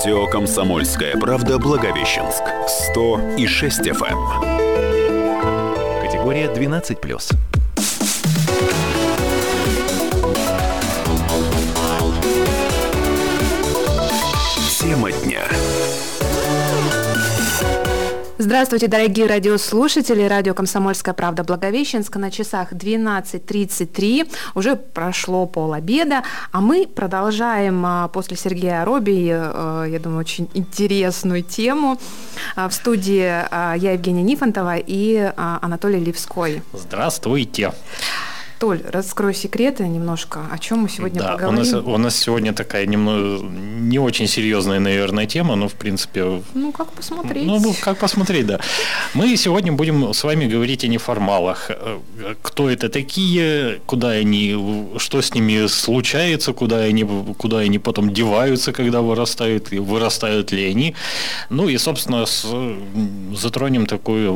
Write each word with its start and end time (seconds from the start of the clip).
Радио 0.00 0.26
«Комсомольская 0.28 1.14
правда» 1.18 1.58
Благовещенск. 1.58 2.42
100 2.66 3.36
и 3.36 3.46
6 3.46 3.80
FM. 3.80 4.16
Категория 6.00 6.46
12+. 6.46 7.49
Здравствуйте, 18.50 18.88
дорогие 18.88 19.26
радиослушатели. 19.26 20.24
Радио 20.24 20.54
«Комсомольская 20.54 21.14
правда» 21.14 21.44
Благовещенска 21.44 22.18
на 22.18 22.32
часах 22.32 22.72
12.33. 22.72 24.28
Уже 24.56 24.74
прошло 24.74 25.46
пол 25.46 25.72
обеда, 25.72 26.24
а 26.50 26.60
мы 26.60 26.88
продолжаем 26.88 27.86
а, 27.86 28.08
после 28.08 28.36
Сергея 28.36 28.84
Робби, 28.84 29.30
э, 29.30 29.86
я 29.92 30.00
думаю, 30.00 30.18
очень 30.18 30.50
интересную 30.54 31.44
тему. 31.44 32.00
А, 32.56 32.68
в 32.68 32.74
студии 32.74 33.22
а, 33.24 33.74
я, 33.74 33.92
Евгения 33.92 34.24
Нифонтова 34.24 34.78
и 34.78 35.32
Анатолий 35.36 36.00
Ливской. 36.00 36.64
Здравствуйте. 36.72 37.72
Толь, 38.60 38.82
раскрой 38.92 39.34
секреты 39.34 39.88
немножко, 39.88 40.40
о 40.52 40.58
чем 40.58 40.80
мы 40.80 40.90
сегодня 40.90 41.18
да, 41.22 41.32
поговорим. 41.32 41.60
У 41.60 41.64
нас, 41.64 41.72
у 41.72 41.96
нас 41.96 42.16
сегодня 42.16 42.52
такая 42.52 42.84
немного 42.84 43.42
не 43.42 43.98
очень 43.98 44.26
серьезная, 44.26 44.78
наверное, 44.80 45.24
тема, 45.24 45.56
но 45.56 45.66
в 45.66 45.72
принципе. 45.72 46.42
Ну, 46.52 46.70
как 46.70 46.92
посмотреть. 46.92 47.46
Ну, 47.46 47.74
как 47.80 47.96
посмотреть, 47.96 48.46
да. 48.46 48.60
Мы 49.14 49.34
сегодня 49.38 49.72
будем 49.72 50.12
с 50.12 50.22
вами 50.24 50.44
говорить 50.44 50.84
о 50.84 50.88
неформалах. 50.88 51.70
Кто 52.42 52.68
это 52.68 52.90
такие, 52.90 53.80
куда 53.86 54.10
они, 54.10 54.54
что 54.98 55.22
с 55.22 55.32
ними 55.32 55.66
случается, 55.66 56.52
куда 56.52 56.80
они, 56.80 57.06
куда 57.38 57.60
они 57.60 57.78
потом 57.78 58.12
деваются, 58.12 58.74
когда 58.74 59.00
вырастают, 59.00 59.72
и 59.72 59.78
вырастают 59.78 60.52
ли 60.52 60.66
они. 60.66 60.94
Ну 61.48 61.66
и, 61.70 61.78
собственно, 61.78 62.26
с, 62.26 62.46
затронем 63.34 63.86
такой, 63.86 64.28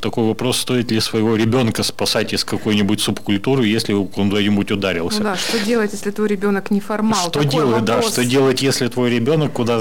такой 0.00 0.24
вопрос, 0.24 0.56
стоит 0.56 0.90
ли 0.90 1.00
своего 1.00 1.36
ребенка 1.36 1.82
спасать 1.82 2.32
из 2.32 2.42
какой-нибудь 2.42 3.02
субкультуры 3.02 3.49
культуру, 3.50 3.62
если 3.62 3.92
он 3.92 4.08
куда-нибудь 4.30 4.70
ударился. 4.70 5.18
Ну 5.18 5.24
да, 5.24 5.36
что 5.36 5.58
делать, 5.58 5.92
если 5.92 6.10
твой 6.10 6.28
ребенок 6.28 6.70
не 6.70 6.80
формал? 6.80 7.20
Что 7.20 7.30
Такой 7.30 7.50
делать, 7.50 7.80
вопрос. 7.80 7.86
да, 7.86 8.02
что 8.02 8.24
делать, 8.24 8.62
если 8.62 8.88
твой 8.88 9.10
ребенок 9.10 9.52
куда 9.52 9.80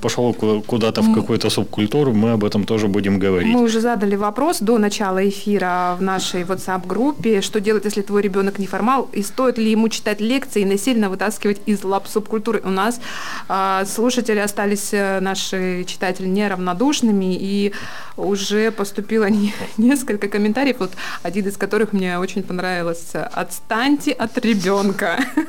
пошел 0.00 0.34
куда-то 0.66 1.02
в 1.02 1.14
какую-то 1.14 1.50
субкультуру, 1.50 2.12
мы 2.12 2.32
об 2.32 2.44
этом 2.44 2.64
тоже 2.64 2.86
будем 2.86 3.18
говорить. 3.18 3.54
Мы 3.54 3.62
уже 3.62 3.80
задали 3.80 4.16
вопрос 4.16 4.60
до 4.60 4.78
начала 4.78 5.20
эфира 5.28 5.96
в 5.98 6.02
нашей 6.02 6.42
WhatsApp-группе, 6.42 7.40
что 7.40 7.60
делать, 7.60 7.84
если 7.84 8.02
твой 8.02 8.22
ребенок 8.22 8.58
не 8.58 8.66
формал, 8.66 9.08
и 9.12 9.22
стоит 9.22 9.58
ли 9.58 9.70
ему 9.70 9.88
читать 9.88 10.20
лекции 10.20 10.62
и 10.62 10.64
насильно 10.64 11.08
вытаскивать 11.08 11.60
из 11.66 11.84
лап 11.84 12.06
субкультуры. 12.06 12.60
У 12.64 12.70
нас 12.70 13.00
э, 13.48 13.84
слушатели 13.86 14.38
остались, 14.38 14.90
э, 14.92 15.20
наши 15.20 15.84
читатели, 15.86 16.26
неравнодушными, 16.26 17.36
и 17.40 17.72
уже 18.16 18.70
поступило 18.70 19.28
не, 19.30 19.52
несколько 19.76 20.28
комментариев, 20.28 20.76
вот 20.78 20.90
один 21.22 21.48
из 21.48 21.56
которых 21.56 21.92
мне 21.92 22.18
очень 22.18 22.42
понравилось 22.42 22.99
называется 23.00 23.40
«Отстаньте 23.40 24.12
от 24.12 24.38
ребенка». 24.38 25.18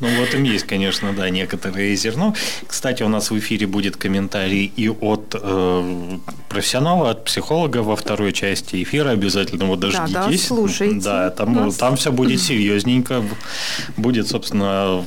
Ну, 0.00 0.08
вот 0.18 0.34
им 0.34 0.44
есть, 0.44 0.66
конечно, 0.66 1.12
да, 1.12 1.30
некоторые 1.30 1.96
зерно. 1.96 2.34
Кстати, 2.66 3.02
у 3.02 3.08
нас 3.08 3.30
в 3.30 3.38
эфире 3.38 3.66
будет 3.66 3.96
комментарий 3.96 4.72
и 4.76 4.88
от 4.88 5.34
э, 5.40 6.18
профессионала, 6.48 7.10
от 7.10 7.24
психолога 7.24 7.78
во 7.82 7.96
второй 7.96 8.32
части 8.32 8.82
эфира. 8.82 9.10
Обязательно 9.10 9.66
вот 9.66 9.80
дождитесь. 9.80 10.12
Да, 10.12 10.28
да, 10.28 10.38
слушайте. 10.38 11.00
Да, 11.04 11.30
там, 11.30 11.72
там 11.72 11.96
все 11.96 12.10
будет 12.10 12.40
серьезненько. 12.48 13.22
Будет, 13.96 14.28
собственно, 14.28 15.04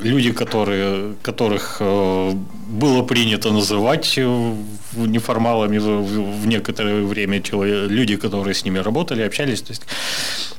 люди, 0.00 0.32
которые, 0.32 1.14
которых 1.22 1.76
э, 1.80 2.32
было 2.68 3.02
принято 3.02 3.50
называть 3.50 4.14
э, 4.18 4.54
неформалами 4.96 5.78
в 5.78 6.46
некоторое 6.46 7.04
время, 7.04 7.42
люди, 7.88 8.16
которые 8.16 8.54
с 8.54 8.64
ними 8.64 8.78
работали, 8.78 9.22
общались. 9.22 9.62
То 9.62 9.72
есть 9.72 9.82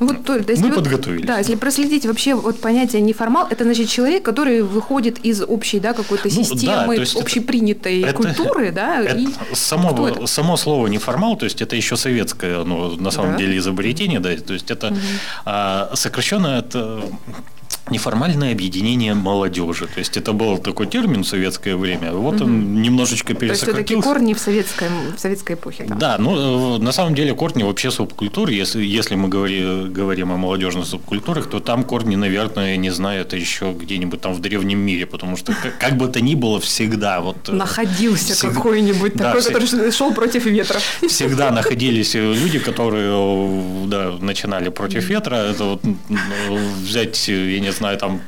вот, 0.01 0.23
то, 0.25 0.43
то 0.43 0.51
есть 0.51 0.63
мы 0.63 0.69
вот, 0.69 0.77
подготовились. 0.77 1.27
Да, 1.27 1.37
если 1.37 1.53
проследить 1.53 2.07
вообще 2.07 2.33
вот 2.33 2.59
понятие 2.59 3.03
неформал, 3.03 3.47
это 3.47 3.63
значит 3.63 3.87
человек, 3.87 4.23
который 4.23 4.63
выходит 4.63 5.19
из 5.19 5.43
общей 5.43 5.79
да, 5.79 5.93
какой-то 5.93 6.27
ну, 6.27 6.43
системы, 6.43 6.97
да, 6.97 7.19
общепринятой 7.19 8.01
это, 8.01 8.13
культуры. 8.13 8.71
Да, 8.71 9.01
это, 9.01 9.15
и 9.15 9.27
само, 9.53 10.07
это? 10.07 10.25
само 10.25 10.57
слово 10.57 10.87
неформал, 10.87 11.35
то 11.35 11.45
есть 11.45 11.61
это 11.61 11.75
еще 11.75 11.97
советское, 11.97 12.63
ну, 12.63 12.95
на 12.95 13.11
самом 13.11 13.33
да. 13.33 13.37
деле, 13.37 13.57
изобретение, 13.59 14.19
да, 14.19 14.35
то 14.37 14.53
есть 14.53 14.71
это 14.71 14.87
угу. 14.87 14.97
а, 15.45 15.91
сокращенно 15.93 16.57
от 16.57 16.75
неформальное 17.89 18.51
объединение 18.51 19.13
молодежи. 19.13 19.87
То 19.87 19.99
есть 19.99 20.17
это 20.17 20.33
был 20.33 20.57
такой 20.57 20.87
термин 20.87 21.23
в 21.23 21.27
советское 21.27 21.75
время. 21.75 22.13
Вот 22.13 22.35
угу. 22.35 22.45
он 22.45 22.81
немножечко 22.81 23.33
пересократился. 23.33 23.85
То 23.85 23.93
есть 23.93 24.05
корни 24.05 24.33
в, 24.33 24.39
советской, 24.39 24.87
в 25.15 25.19
советской 25.19 25.53
эпохе. 25.55 25.85
Да, 25.87 25.95
да 25.95 26.17
ну 26.17 26.77
на 26.77 26.91
самом 26.91 27.15
деле 27.15 27.33
корни 27.33 27.63
вообще 27.63 27.91
субкультуры. 27.91 28.53
Если, 28.53 28.83
если 28.83 29.15
мы 29.15 29.29
говори, 29.29 29.87
говорим 29.87 30.31
о 30.31 30.37
молодежных 30.37 30.85
субкультурах, 30.85 31.49
то 31.49 31.59
там 31.59 31.83
корни, 31.83 32.15
наверное, 32.15 32.77
не 32.77 32.91
знаю, 32.91 33.21
это 33.21 33.35
еще 33.35 33.73
где-нибудь 33.73 34.21
там 34.21 34.33
в 34.33 34.39
древнем 34.39 34.79
мире, 34.79 35.05
потому 35.05 35.35
что 35.37 35.53
как, 35.53 35.77
как 35.77 35.97
бы 35.97 36.07
то 36.07 36.21
ни 36.21 36.35
было 36.35 36.59
всегда 36.59 37.21
вот 37.21 37.49
э, 37.49 37.53
находился 37.53 38.33
всегда, 38.33 38.55
какой-нибудь 38.55 39.15
да, 39.15 39.25
такой, 39.25 39.41
всегда, 39.41 39.59
который 39.59 39.91
шел 39.91 40.13
против 40.13 40.45
ветра. 40.45 40.79
Всегда 41.07 41.51
находились 41.51 42.13
люди, 42.13 42.59
которые 42.59 43.87
да, 43.87 44.11
начинали 44.19 44.69
против 44.69 45.09
ветра. 45.09 45.35
Это 45.35 45.63
вот 45.63 45.81
взять, 46.83 47.27
я 47.27 47.59
не 47.59 47.70
знаю, 47.71 47.97
там 47.97 48.21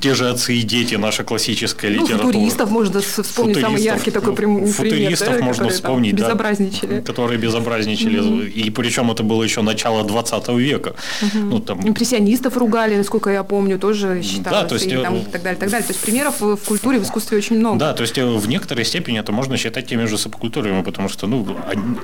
те 0.00 0.14
же 0.14 0.28
отцы 0.28 0.54
и 0.54 0.62
дети, 0.62 0.94
наша 0.94 1.24
классическая 1.24 1.90
ну, 1.90 2.02
литература. 2.02 2.32
Футуристов 2.32 2.70
можно 2.70 3.00
вспомнить, 3.00 3.60
самый 3.60 3.82
яркий 3.82 4.10
такой 4.10 4.34
пример. 4.34 4.68
Футуристов 4.68 5.38
да, 5.38 5.44
можно 5.44 5.68
вспомнить, 5.68 6.16
да, 6.16 6.26
безобразничали. 6.26 7.00
Которые 7.00 7.38
безобразничали. 7.38 8.18
Угу. 8.18 8.42
И 8.42 8.70
причем 8.70 9.10
это 9.10 9.22
было 9.22 9.42
еще 9.42 9.62
начало 9.62 10.04
20 10.04 10.48
века. 10.48 10.94
Угу. 11.22 11.38
Ну, 11.38 11.60
там... 11.60 11.86
Импрессионистов 11.86 12.56
ругали, 12.56 12.96
насколько 12.96 13.30
я 13.30 13.42
помню, 13.42 13.78
тоже 13.78 14.22
считалось. 14.22 14.62
Да, 14.62 14.68
то 14.68 14.74
есть... 14.74 14.86
И, 14.86 14.96
там, 14.96 15.16
и 15.16 15.24
так 15.24 15.42
далее, 15.42 15.58
так 15.58 15.70
далее. 15.70 15.86
То 15.86 15.92
есть 15.92 16.00
примеров 16.00 16.40
в 16.40 16.56
культуре, 16.56 16.98
в 16.98 17.02
искусстве 17.02 17.38
очень 17.38 17.58
много. 17.58 17.78
Да, 17.78 17.92
то 17.92 18.02
есть 18.02 18.18
э, 18.18 18.24
в 18.24 18.48
некоторой 18.48 18.84
степени 18.84 19.18
это 19.18 19.32
можно 19.32 19.56
считать 19.56 19.86
теми 19.86 20.04
же 20.06 20.18
субкультурами, 20.18 20.82
потому 20.82 21.08
что 21.08 21.26
ну, 21.26 21.46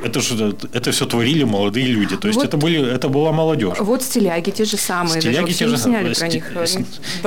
это 0.05 0.21
же 0.21 0.55
это 0.73 0.91
все 0.93 1.07
творили 1.07 1.45
молодые 1.45 1.87
люди. 1.87 2.17
То 2.17 2.29
есть 2.29 2.39
вот, 2.39 2.47
это, 2.47 2.57
были, 2.57 2.95
это 2.95 3.09
была 3.09 3.33
молодежь. 3.33 3.79
Вот 3.79 4.03
стиляги 4.03 4.51
те 4.51 4.65
же 4.65 4.77
самые. 4.77 5.21
Стиляги 5.21 5.53
те 5.53 5.69
же 5.69 5.79
самые. 5.79 6.15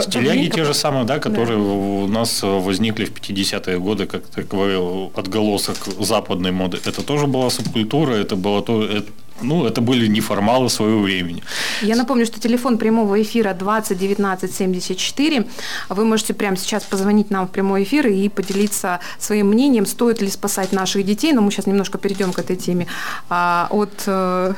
Стиляги 0.02 0.50
те 0.50 0.64
же 0.64 0.74
самые, 0.74 1.06
да, 1.06 1.20
которые 1.20 1.58
да. 1.58 1.64
у 1.64 2.08
нас 2.08 2.44
возникли 2.44 3.06
в 3.06 3.14
50-е 3.14 3.80
годы, 3.80 4.06
как 4.06 4.28
таковой 4.28 5.10
отголосок 5.16 5.78
западной 6.00 6.52
моды. 6.52 6.80
Это 6.86 7.02
тоже 7.02 7.28
была 7.28 7.50
субкультура, 7.50 8.14
это 8.14 8.36
было 8.36 8.62
то, 8.62 8.84
это, 8.84 9.12
ну, 9.42 9.66
это 9.66 9.82
были 9.82 10.08
неформалы 10.08 10.70
своего 10.70 11.02
времени. 11.02 11.44
Я 11.82 11.96
напомню, 11.96 12.26
что 12.26 12.40
телефон 12.40 12.78
прямого 12.78 13.22
эфира 13.22 13.54
20 13.54 13.98
19 13.98 14.56
74. 14.56 15.46
Вы 15.90 16.06
можете 16.06 16.34
прямо 16.34 16.58
сейчас 16.58 16.84
позвонить 16.84 17.32
нам 17.32 17.48
в 17.48 17.52
прямой 17.52 17.84
эфир 17.84 18.08
и 18.08 18.30
поделиться 18.30 19.00
своим 19.20 19.48
мнением, 19.48 19.86
стоит 19.86 20.22
ли 20.22 20.30
спасать 20.30 20.72
наших 20.72 21.06
детей. 21.06 21.34
Но 21.34 21.42
мы 21.42 21.52
сейчас 21.52 21.68
немножко 21.68 21.98
перейдем 21.98 22.32
к 22.32 22.40
этой 22.40 22.56
теме 22.56 22.88
а, 23.30 23.68
от 23.72 24.04
э, 24.08 24.54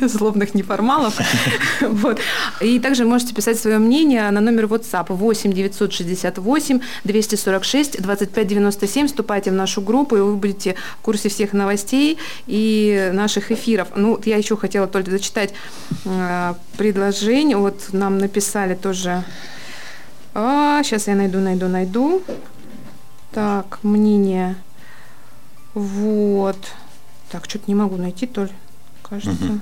злобных 0.02 0.54
неформалов. 0.54 1.18
вот. 1.80 2.20
И 2.60 2.78
также 2.80 3.04
можете 3.04 3.34
писать 3.34 3.58
свое 3.58 3.78
мнение 3.78 4.30
на 4.30 4.40
номер 4.40 4.64
WhatsApp 4.64 5.06
8 5.08 5.52
968 5.52 6.80
246 7.04 8.02
25 8.02 8.46
97. 8.46 9.06
Вступайте 9.06 9.50
в 9.50 9.54
нашу 9.54 9.80
группу, 9.80 10.16
и 10.16 10.20
вы 10.20 10.36
будете 10.36 10.76
в 10.98 11.02
курсе 11.02 11.28
всех 11.28 11.54
новостей 11.54 12.18
и 12.46 13.10
наших 13.12 13.50
эфиров. 13.50 13.88
Ну, 14.02 14.20
я 14.24 14.36
еще 14.36 14.56
хотела 14.56 14.88
только 14.88 15.12
зачитать 15.12 15.54
э, 16.04 16.54
предложение. 16.76 17.56
Вот 17.56 17.92
нам 17.92 18.18
написали 18.18 18.74
тоже. 18.74 19.22
А, 20.34 20.82
сейчас 20.82 21.06
я 21.06 21.14
найду, 21.14 21.38
найду, 21.38 21.68
найду. 21.68 22.22
Так, 23.30 23.78
мнение. 23.84 24.56
Вот. 25.74 26.58
Так, 27.30 27.44
что-то 27.48 27.64
не 27.68 27.76
могу 27.76 27.96
найти, 27.96 28.26
Толь 28.26 28.50
кажется. 29.12 29.44
Угу. 29.44 29.60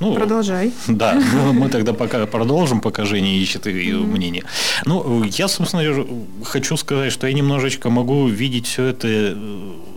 Ну, 0.00 0.14
Продолжай. 0.14 0.72
Да, 0.88 1.14
ну, 1.34 1.52
мы 1.52 1.68
тогда 1.68 1.92
пока 1.92 2.26
продолжим, 2.26 2.80
пока 2.80 3.04
Женя 3.04 3.34
ищет 3.34 3.66
ее 3.66 3.98
угу. 3.98 4.06
мнение. 4.06 4.44
Ну, 4.84 5.24
я, 5.24 5.48
собственно, 5.48 6.06
хочу 6.44 6.76
сказать, 6.76 7.12
что 7.12 7.26
я 7.26 7.32
немножечко 7.32 7.90
могу 7.90 8.28
видеть 8.28 8.66
все 8.66 8.84
это 8.84 9.08
э, 9.08 9.34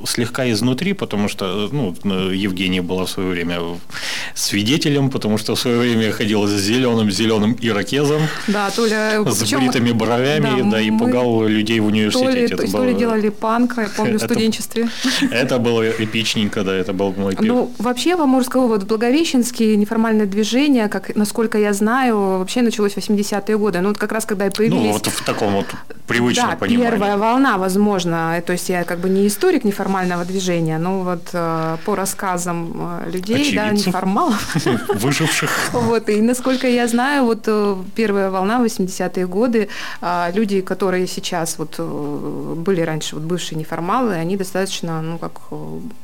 слегка 0.05 0.49
изнутри, 0.51 0.93
потому 0.93 1.27
что, 1.27 1.69
ну, 1.71 1.93
Евгения 2.31 2.81
была 2.81 3.05
в 3.05 3.09
свое 3.09 3.29
время 3.29 3.59
свидетелем, 4.33 5.09
потому 5.09 5.37
что 5.37 5.55
в 5.55 5.59
свое 5.59 5.79
время 5.79 6.05
я 6.05 6.11
ходил 6.11 6.47
с 6.47 6.51
зеленым, 6.51 7.11
зеленым 7.11 7.57
ирокезом, 7.61 8.21
да, 8.47 8.69
Толя, 8.69 9.23
с 9.25 9.53
бритыми 9.53 9.91
бровями, 9.91 10.61
да, 10.63 10.71
да 10.71 10.81
и 10.81 10.91
пугал 10.91 11.47
людей 11.47 11.79
в 11.79 11.87
университете. 11.87 12.55
То 12.55 12.63
ли, 12.63 12.71
то 12.71 12.85
ли 12.85 12.93
делали 12.93 13.29
панк, 13.29 13.77
я 13.77 13.89
помню, 13.95 14.17
в 14.17 14.21
студенчестве. 14.21 14.89
Это 15.31 15.59
было 15.59 15.89
эпичненько, 15.89 16.63
да, 16.63 16.75
это 16.75 16.93
был 16.93 17.13
мой 17.13 17.31
первый. 17.31 17.47
Ну, 17.47 17.71
вообще 17.77 18.15
в 18.15 18.21
Амурской 18.21 18.61
вот 18.67 18.84
в 18.85 18.87
Благовещенске 18.87 19.75
неформальное 19.75 20.27
движение, 20.27 20.87
как, 20.87 21.15
насколько 21.15 21.57
я 21.57 21.73
знаю, 21.73 22.37
вообще 22.39 22.61
началось 22.61 22.93
в 22.93 22.97
80-е 22.97 23.57
годы. 23.57 23.81
Ну, 23.81 23.89
вот 23.89 23.97
как 23.97 24.11
раз 24.11 24.25
когда 24.25 24.45
и 24.45 24.49
появились... 24.49 24.85
Ну, 24.85 24.91
вот 24.91 25.07
в 25.07 25.25
таком 25.25 25.53
вот 25.53 25.65
привычном 26.07 26.51
да, 26.51 26.55
понимании. 26.55 26.91
первая 26.91 27.17
волна, 27.17 27.57
возможно. 27.57 28.41
То 28.45 28.53
есть 28.53 28.69
я 28.69 28.83
как 28.83 28.99
бы 28.99 29.09
не 29.09 29.25
историк 29.27 29.63
неформального 29.63 30.23
движения, 30.23 30.77
но 30.77 31.01
вот 31.01 31.29
э, 31.33 31.77
по 31.83 31.95
рассказам 31.95 33.01
э, 33.05 33.11
людей, 33.11 33.41
Очевидцев. 33.41 33.55
да, 33.55 33.71
неформалов. 33.71 34.55
Выживших. 34.95 35.49
Вот, 35.73 36.09
и 36.09 36.21
насколько 36.21 36.67
я 36.67 36.87
знаю, 36.87 37.25
вот 37.25 37.43
э, 37.47 37.75
первая 37.95 38.29
волна, 38.29 38.63
80-е 38.63 39.25
годы, 39.27 39.67
люди, 40.33 40.61
которые 40.61 41.07
сейчас 41.07 41.57
вот 41.57 41.79
были 41.79 42.81
раньше 42.81 43.15
вот 43.15 43.23
бывшие 43.23 43.57
неформалы, 43.57 44.13
они 44.13 44.37
достаточно, 44.37 45.01
ну, 45.01 45.17
как 45.17 45.41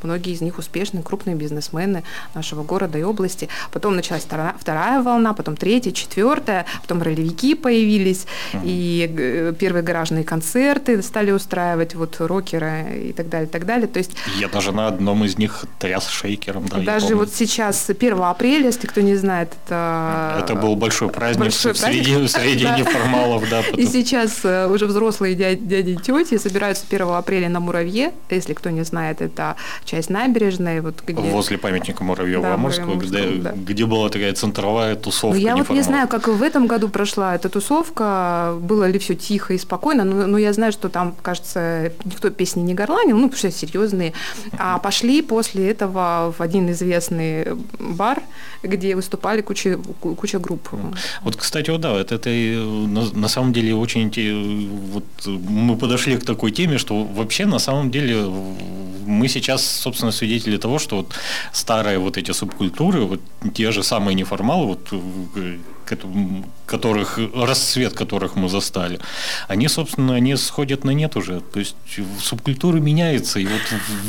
многие 0.02 0.34
из 0.34 0.42
них 0.42 0.58
успешные, 0.58 1.04
крупные 1.04 1.36
бизнесмены 1.36 2.04
нашего 2.34 2.61
города 2.64 2.98
и 2.98 3.04
области. 3.04 3.48
Потом 3.72 3.96
началась 3.96 4.24
вторая, 4.24 4.56
вторая 4.60 5.02
волна, 5.02 5.34
потом 5.34 5.56
третья, 5.56 5.92
четвертая, 5.92 6.66
потом 6.82 7.02
ролевики 7.02 7.56
появились, 7.56 8.26
и 8.64 9.10
э, 9.18 9.54
первые 9.58 9.84
гаражные 9.84 10.24
концерты 10.24 11.02
стали 11.02 11.32
устраивать, 11.32 11.96
вот 11.96 12.16
рокеры 12.20 13.04
и 13.10 13.14
так 13.14 13.30
далее, 13.30 13.48
и 13.48 13.52
так 13.52 13.66
далее. 13.66 13.88
То 13.88 14.00
есть 14.00 14.12
Я 14.38 14.48
даже 14.48 14.72
на 14.72 14.88
одном 14.88 15.24
из 15.26 15.38
них 15.38 15.66
тряс 15.80 16.08
шейкером, 16.08 16.68
да, 16.68 16.78
даже 16.80 17.16
вот 17.16 17.34
сейчас 17.34 17.90
1 17.90 18.22
апреля, 18.22 18.66
если 18.68 18.88
кто 18.88 19.02
не 19.02 19.16
знает, 19.16 19.54
это... 19.66 20.38
Это 20.44 20.56
был 20.56 20.76
большой 20.76 21.10
праздник 21.10 21.40
Большой 21.42 21.76
среди, 21.76 22.12
праздник. 22.12 22.30
среди 22.30 22.64
Да. 22.72 22.78
неформалов, 22.78 23.50
да. 23.50 23.62
И 23.62 23.72
потом- 23.72 23.88
сейчас 23.88 24.40
э, 24.44 24.68
уже 24.68 24.86
взрослые 24.86 25.36
дяди, 25.36 25.62
дяди 25.62 25.90
и 25.92 25.98
тети 25.98 26.38
собираются 26.38 26.86
1 26.90 27.08
апреля 27.10 27.50
на 27.50 27.60
Муравье. 27.60 28.12
Если 28.30 28.54
кто 28.54 28.70
не 28.70 28.84
знает, 28.84 29.22
это 29.22 29.56
часть 29.86 30.10
набережной, 30.10 30.82
вот 30.82 31.02
где... 31.06 31.22
Возле 31.22 31.58
памятника 31.58 32.04
Муравьева 32.04 32.51
Да, 32.52 32.62
Амурского, 32.62 32.96
где, 32.96 33.32
да. 33.38 33.52
где 33.52 33.86
была 33.86 34.10
такая 34.10 34.34
центровая 34.34 34.96
Ну, 34.96 35.02
тусовка 35.02 35.38
я 35.38 35.56
вот 35.56 35.70
не 35.70 35.82
знаю, 35.82 36.08
как 36.08 36.28
в 36.28 36.42
этом 36.42 36.68
году 36.68 36.90
прошла 36.90 37.36
эта 37.36 37.50
тусовка, 37.50 38.56
было 38.62 38.90
ли 38.90 39.00
все 39.00 39.16
тихо 39.16 39.54
и 39.54 39.58
спокойно, 39.58 40.04
но, 40.04 40.28
но 40.28 40.38
я 40.38 40.54
знаю, 40.54 40.72
что 40.72 40.90
там, 40.90 41.16
кажется, 41.22 41.92
никто 42.06 42.30
песни 42.30 42.62
не 42.62 42.74
горланил, 42.74 43.18
ну, 43.18 43.30
потому 43.30 43.38
что 43.38 43.52
серьезные. 43.52 44.14
А 44.58 44.78
пошли 44.80 45.22
после 45.22 45.70
этого 45.70 46.34
в 46.38 46.42
один 46.42 46.70
известный 46.72 47.48
бар, 47.80 48.22
где 48.64 48.96
выступали 48.96 49.42
куча, 49.42 49.78
ку- 50.00 50.16
куча 50.16 50.40
групп. 50.40 50.70
Вот, 51.22 51.36
кстати, 51.36 51.70
вот 51.70 51.82
да, 51.82 51.94
это, 52.00 52.16
это 52.16 52.30
на, 52.30 53.12
на 53.14 53.28
самом 53.28 53.54
деле 53.54 53.76
очень 53.76 54.02
вот 54.94 55.04
мы 55.26 55.76
подошли 55.76 56.18
к 56.18 56.26
такой 56.26 56.52
теме, 56.52 56.78
что 56.78 57.04
вообще 57.04 57.46
на 57.46 57.60
самом 57.60 57.92
деле 57.92 58.26
мы 59.12 59.28
сейчас, 59.28 59.66
собственно, 59.66 60.12
свидетели 60.12 60.58
того, 60.58 60.80
что 60.80 60.98
вот 60.98 61.14
старые 61.52 62.00
вот 62.00 62.18
эти 62.18 62.32
субкультуры, 62.32 63.02
вот 63.02 63.22
те 63.54 63.72
же 63.72 63.84
самые 63.84 64.16
неформалы, 64.16 64.66
вот 64.66 64.88
э, 65.36 65.58
которых 66.66 67.20
расцвет 67.36 67.94
которых 67.94 68.36
мы 68.36 68.50
застали, 68.50 69.00
они, 69.48 69.68
собственно, 69.68 70.16
они 70.16 70.36
сходят 70.36 70.84
на 70.84 70.92
нет 70.92 71.16
уже. 71.16 71.42
То 71.42 71.60
есть 71.60 71.76
субкультура 72.20 72.78
меняется 72.78 73.40
и 73.40 73.46
вот 73.46 73.62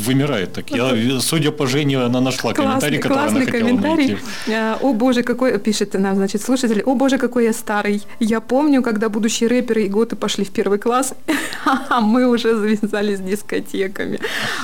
вымирает. 0.05 0.53
Так 0.53 0.71
я, 0.71 1.19
судя 1.19 1.51
по 1.51 1.67
Жене, 1.67 1.97
она 1.97 2.21
нашла 2.21 2.53
комментарий, 2.53 2.99
который 2.99 3.17
она 3.17 3.27
классный 3.27 3.45
хотела 3.45 3.67
комментарий. 3.67 4.07
найти. 4.07 4.53
А, 4.53 4.77
О 4.81 4.93
боже, 4.93 5.23
какой, 5.23 5.59
пишет 5.59 5.93
нам, 5.93 6.15
значит, 6.15 6.41
слушатель, 6.41 6.81
о 6.85 6.95
боже, 6.95 7.17
какой 7.17 7.45
я 7.45 7.53
старый. 7.53 8.01
Я 8.19 8.39
помню, 8.39 8.81
когда 8.81 9.09
будущие 9.09 9.49
рэперы 9.49 9.83
и 9.83 9.89
готы 9.89 10.15
пошли 10.15 10.45
в 10.45 10.49
первый 10.49 10.79
класс, 10.79 11.13
а 11.89 12.01
мы 12.01 12.27
уже 12.27 12.55
завязались 12.55 13.17
с 13.17 13.21
дискотеками. 13.21 14.19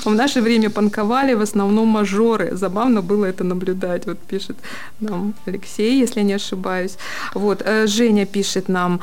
В 0.06 0.14
наше 0.14 0.42
время 0.42 0.70
панковали 0.70 1.36
в 1.36 1.42
основном 1.42 1.88
мажоры. 1.88 2.56
Забавно 2.56 3.02
было 3.02 3.26
это 3.26 3.44
наблюдать, 3.44 4.06
вот 4.06 4.20
пишет 4.20 4.58
нам 5.00 5.34
Алексей, 5.46 6.00
если 6.00 6.22
я 6.22 6.26
не 6.26 6.34
ошибаюсь. 6.34 6.98
Вот, 7.34 7.62
э, 7.66 7.88
Женя 7.88 8.26
пишет 8.26 8.70
нам, 8.70 9.00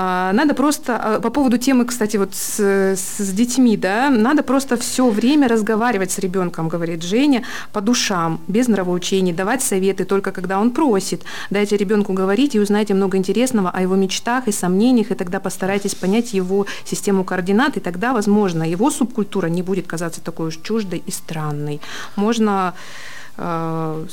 а, 0.00 0.32
надо 0.32 0.54
просто, 0.54 0.96
а, 0.96 1.20
по 1.20 1.30
поводу 1.30 1.58
темы, 1.58 1.84
кстати, 1.84 2.16
вот 2.16 2.32
с, 2.32 2.60
с- 2.60 3.32
детьми, 3.32 3.76
да, 3.76 4.10
надо 4.10 4.44
просто 4.44 4.76
все 4.76 5.10
время 5.10 5.48
разговаривать 5.48 6.12
с 6.12 6.18
ребенком, 6.20 6.68
говорит 6.68 7.02
Женя, 7.02 7.42
по 7.72 7.80
душам, 7.80 8.40
без 8.46 8.68
нравоучений, 8.68 9.32
давать 9.32 9.60
советы 9.60 10.04
только 10.04 10.30
когда 10.30 10.60
он 10.60 10.70
просит. 10.70 11.22
Дайте 11.50 11.76
ребенку 11.76 12.12
говорить 12.12 12.54
и 12.54 12.60
узнайте 12.60 12.94
много 12.94 13.16
интересного 13.18 13.70
о 13.70 13.82
его 13.82 13.96
мечтах 13.96 14.46
и 14.46 14.52
сомнениях, 14.52 15.10
и 15.10 15.14
тогда 15.14 15.40
постарайтесь 15.40 15.96
понять 15.96 16.32
его 16.32 16.66
систему 16.84 17.24
координат, 17.24 17.76
и 17.76 17.80
тогда, 17.80 18.12
возможно, 18.12 18.62
его 18.62 18.90
субкультура 18.90 19.48
не 19.48 19.62
будет 19.62 19.88
казаться 19.88 20.20
такой 20.20 20.48
уж 20.48 20.58
чуждой 20.62 21.02
и 21.04 21.10
странной. 21.10 21.80
Можно 22.14 22.74
э, 23.36 24.06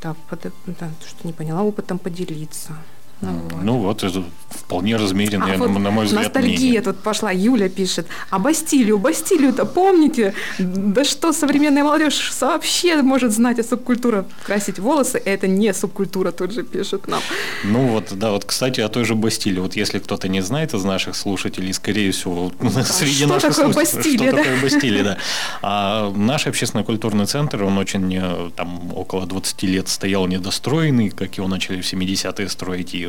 так, 0.00 0.16
под- 0.28 0.52
да, 0.66 0.90
что 1.06 1.26
не 1.26 1.32
поняла, 1.32 1.62
опытом 1.62 1.98
поделиться. 1.98 2.72
Ну, 3.20 3.32
вот. 3.32 3.62
Ну 3.62 3.78
вот, 3.78 4.04
это 4.04 4.22
вполне 4.50 4.96
размеренное, 4.96 5.54
А 5.54 5.58
вот 5.58 5.78
на 5.78 5.90
мой 5.90 6.06
взгляд, 6.06 6.24
ностальгия 6.24 6.56
мнение. 6.56 6.80
тут 6.82 6.98
пошла. 7.00 7.30
Юля 7.30 7.68
пишет. 7.68 8.06
А 8.30 8.38
Бастилию, 8.38 8.98
Бастилию-то 8.98 9.64
помните? 9.66 10.34
Да 10.58 11.04
что 11.04 11.32
современная 11.32 11.84
молодежь 11.84 12.32
вообще 12.40 13.02
может 13.02 13.32
знать 13.32 13.58
о 13.58 13.64
субкультуре? 13.64 14.24
Красить 14.44 14.78
волосы– 14.78 15.18
это 15.24 15.46
не 15.48 15.72
субкультура, 15.74 16.30
тут 16.30 16.52
же 16.52 16.62
пишет 16.62 17.08
нам. 17.08 17.20
Ну 17.64 17.88
вот, 17.88 18.12
да, 18.12 18.30
вот, 18.30 18.44
кстати, 18.44 18.80
о 18.80 18.88
той 18.88 19.04
же 19.04 19.14
Бастилии. 19.14 19.58
Вот 19.60 19.76
если 19.76 19.98
кто-то 19.98 20.28
не 20.28 20.40
знает 20.40 20.74
из 20.74 20.84
наших 20.84 21.16
слушателей, 21.16 21.72
скорее 21.72 22.12
всего, 22.12 22.52
среди 22.84 23.24
что 23.24 23.26
наших 23.28 23.56
такое 23.56 23.72
слушателей, 23.72 24.02
Бастилия, 24.02 24.28
что 24.28 24.36
да? 24.36 24.42
такое 24.42 24.62
Бастилия, 24.62 25.04
да. 25.04 25.18
А 25.62 26.12
наш 26.14 26.46
общественно-культурный 26.46 27.26
центр, 27.26 27.62
он 27.64 27.78
очень, 27.78 28.14
э, 28.16 28.50
там, 28.56 28.92
около 28.94 29.26
20 29.26 29.62
лет 29.64 29.88
стоял 29.88 30.26
недостроенный, 30.26 31.10
как 31.10 31.36
его 31.36 31.48
начали 31.48 31.80
в 31.80 31.84
70-е 31.92 32.48
строить, 32.48 32.94
и 32.94 33.03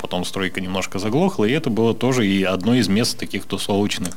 потом 0.00 0.24
стройка 0.24 0.60
немножко 0.60 0.98
заглохла, 0.98 1.44
и 1.44 1.52
это 1.52 1.70
было 1.70 1.94
тоже 1.94 2.26
и 2.26 2.42
одно 2.42 2.74
из 2.74 2.88
мест 2.88 3.18
таких 3.18 3.44
тусовочных, 3.44 4.16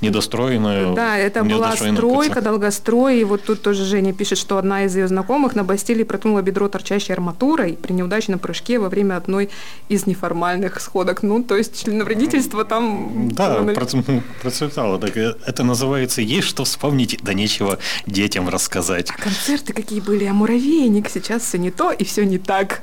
недостроенное. 0.00 0.94
Да, 0.94 1.16
это 1.18 1.44
была 1.44 1.74
стройка, 1.76 2.40
КЦ. 2.40 2.44
долгострой. 2.44 3.20
И 3.20 3.24
вот 3.24 3.42
тут 3.44 3.62
тоже 3.62 3.84
Женя 3.84 4.12
пишет, 4.12 4.38
что 4.38 4.58
одна 4.58 4.84
из 4.84 4.96
ее 4.96 5.08
знакомых 5.08 5.54
на 5.54 5.64
Бастилии 5.64 6.04
проткнула 6.04 6.42
бедро 6.42 6.68
торчащей 6.68 7.14
арматурой 7.14 7.74
при 7.74 7.92
неудачном 7.92 8.38
прыжке 8.38 8.78
во 8.78 8.88
время 8.88 9.16
одной 9.16 9.50
из 9.88 10.06
неформальных 10.06 10.80
сходок. 10.80 11.22
Ну, 11.22 11.42
то 11.42 11.56
есть 11.56 11.82
членовредительство 11.84 12.64
там... 12.64 13.28
Да, 13.32 13.60
было 13.60 13.70
проц- 13.70 14.22
процветало. 14.42 14.98
Так, 14.98 15.16
э, 15.16 15.34
это 15.46 15.64
называется 15.64 16.20
«Есть 16.20 16.48
что 16.48 16.64
вспомнить, 16.64 17.18
да 17.22 17.34
нечего 17.34 17.78
детям 18.06 18.48
рассказать». 18.48 19.10
Концерты 19.10 19.72
какие 19.72 20.00
были, 20.00 20.24
а 20.24 20.32
муравейник 20.32 21.08
сейчас 21.08 21.42
все 21.42 21.58
не 21.58 21.70
то 21.70 21.90
и 21.90 22.04
все 22.04 22.24
не 22.24 22.38
так. 22.38 22.82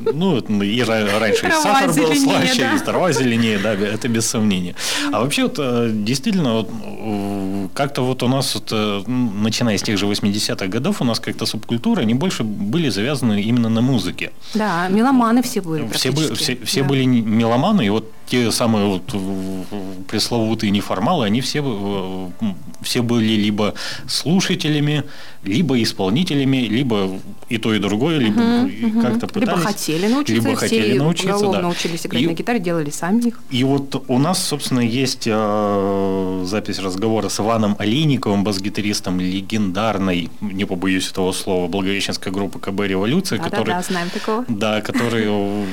Ну, 0.00 0.42
ну, 0.48 0.62
и 0.62 0.82
раньше 1.18 1.46
и 1.46 1.50
сахар 1.50 1.88
был 1.92 2.14
слаще, 2.14 2.70
и 2.76 2.78
трава 2.84 3.12
зеленее, 3.12 3.58
да, 3.58 3.72
это 3.74 4.08
без 4.08 4.26
сомнения. 4.26 4.74
А 5.12 5.20
вообще, 5.20 5.42
вот, 5.44 5.56
э, 5.58 5.90
действительно, 5.92 6.52
вот, 6.54 6.68
э, 6.70 7.68
как-то 7.74 8.02
вот 8.02 8.22
у 8.22 8.28
нас, 8.28 8.54
вот, 8.54 8.68
э, 8.72 9.02
начиная 9.08 9.76
с 9.78 9.82
тех 9.82 9.98
же 9.98 10.06
80-х 10.06 10.66
годов, 10.66 11.00
у 11.00 11.04
нас 11.04 11.20
как-то 11.20 11.46
субкультуры, 11.46 12.02
они 12.02 12.14
больше 12.14 12.42
были 12.44 12.88
завязаны 12.90 13.40
именно 13.42 13.68
на 13.68 13.80
музыке. 13.80 14.30
Да, 14.54 14.88
меломаны 14.88 15.42
все 15.42 15.60
были 15.60 15.88
Все, 15.92 16.10
бы- 16.10 16.16
практически. 16.16 16.54
все, 16.56 16.64
все 16.66 16.82
Да. 16.82 16.88
были 16.88 17.04
меломаны, 17.04 17.86
и 17.86 17.90
вот 17.90 18.10
те 18.28 18.50
самые 18.52 18.86
вот 18.86 19.02
э, 19.14 19.64
пресловутые 20.08 20.70
неформалы, 20.70 21.24
они 21.26 21.40
все, 21.40 21.62
э, 21.64 22.46
все 22.82 23.02
были 23.02 23.32
либо 23.32 23.74
слушателями, 24.06 25.04
либо 25.44 25.82
исполнителями, 25.82 26.58
либо 26.58 27.10
и 27.48 27.58
то, 27.58 27.72
и 27.74 27.78
другое, 27.78 28.18
либо 28.18 28.66
и 28.66 28.90
как-то 29.00 29.26
пытались. 29.26 29.48
Либо 29.58 29.66
хотели 29.68 30.08
научиться, 30.08 30.34
либо 30.34 30.56
все 30.56 30.56
хотели 30.56 30.98
научиться, 30.98 31.50
да. 31.52 31.68
учились 31.68 32.06
играть 32.06 32.22
И- 32.22 32.26
на 32.26 32.32
гитаре, 32.32 32.60
делали 32.60 32.90
сами 32.90 33.28
их. 33.28 33.40
И 33.50 33.64
вот 33.64 34.04
у 34.08 34.18
нас, 34.18 34.42
собственно, 34.46 34.80
есть 34.80 35.26
э, 35.26 36.42
запись 36.44 36.78
разговора 36.78 37.28
с 37.28 37.40
Иваном 37.40 37.76
Олейниковым, 37.78 38.44
бас-гитаристом 38.44 39.20
легендарной, 39.20 40.28
не 40.40 40.64
побоюсь 40.66 41.10
этого 41.10 41.32
слова, 41.32 41.66
благовещенской 41.68 42.30
группы 42.32 42.58
КБ 42.58 42.80
«Революция», 42.86 43.38
который, 43.38 43.66
Да-да-да, 43.66 43.82
знаем 43.82 44.10
такого. 44.10 44.44
да, 44.48 44.80
который 44.80 45.24
э, 45.26 45.64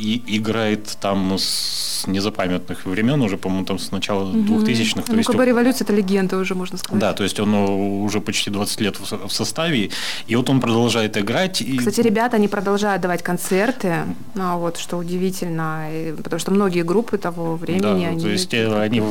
и- 0.00 0.22
играет 0.38 0.96
там 1.00 1.34
с 1.38 2.04
незапамятных 2.06 2.86
времен, 2.86 3.20
уже, 3.22 3.36
по-моему, 3.36 3.64
там 3.66 3.78
с 3.78 3.90
начала 3.92 4.32
2000-х. 4.32 5.02
то 5.06 5.12
Ну, 5.12 5.18
есть 5.18 5.30
КБ 5.30 5.40
«Революция»– 5.44 5.84
это 5.86 5.92
легенда 5.94 6.38
уже, 6.38 6.54
можно 6.54 6.78
сказать. 6.78 7.00
да, 7.00 7.12
то 7.12 7.22
есть 7.22 7.38
он 7.40 7.54
уже 7.54 8.20
почти 8.20 8.50
20 8.50 8.80
лет 8.80 8.98
в 8.98 9.06
со- 9.06 9.28
в 9.28 9.32
составе, 9.32 9.90
и 10.26 10.36
вот 10.36 10.48
он 10.50 10.60
продолжает 10.60 11.16
играть. 11.16 11.60
И... 11.62 11.76
Кстати, 11.78 12.00
ребята, 12.00 12.36
они 12.36 12.48
продолжают 12.48 13.02
давать 13.02 13.22
концерты, 13.22 13.94
ну, 14.34 14.58
вот, 14.58 14.78
что 14.78 14.96
удивительно, 14.96 15.86
потому 16.22 16.40
что 16.40 16.50
многие 16.50 16.82
группы 16.82 17.18
того 17.18 17.56
времени, 17.56 17.82
да, 17.82 18.08
они... 18.10 18.22
то 18.22 18.28
есть 18.28 18.54
э, 18.54 18.80
они, 18.82 19.02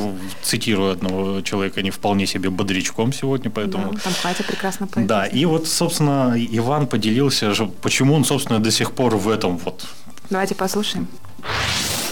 цитирую 0.42 0.92
одного 0.92 1.40
человека, 1.42 1.80
они 1.80 1.90
вполне 1.90 2.26
себе 2.26 2.50
бодрячком 2.50 3.12
сегодня, 3.12 3.50
поэтому... 3.50 3.92
Да, 3.92 3.98
там 4.00 4.12
Катя 4.22 4.42
прекрасно 4.44 4.86
поет. 4.86 5.06
Да, 5.06 5.26
и 5.26 5.44
вот, 5.44 5.66
собственно, 5.68 6.34
Иван 6.36 6.86
поделился, 6.86 7.52
почему 7.82 8.14
он, 8.14 8.24
собственно, 8.24 8.58
до 8.58 8.70
сих 8.70 8.92
пор 8.92 9.16
в 9.16 9.28
этом 9.28 9.58
вот 9.58 9.86
Давайте 10.30 10.54
послушаем. 10.54 11.08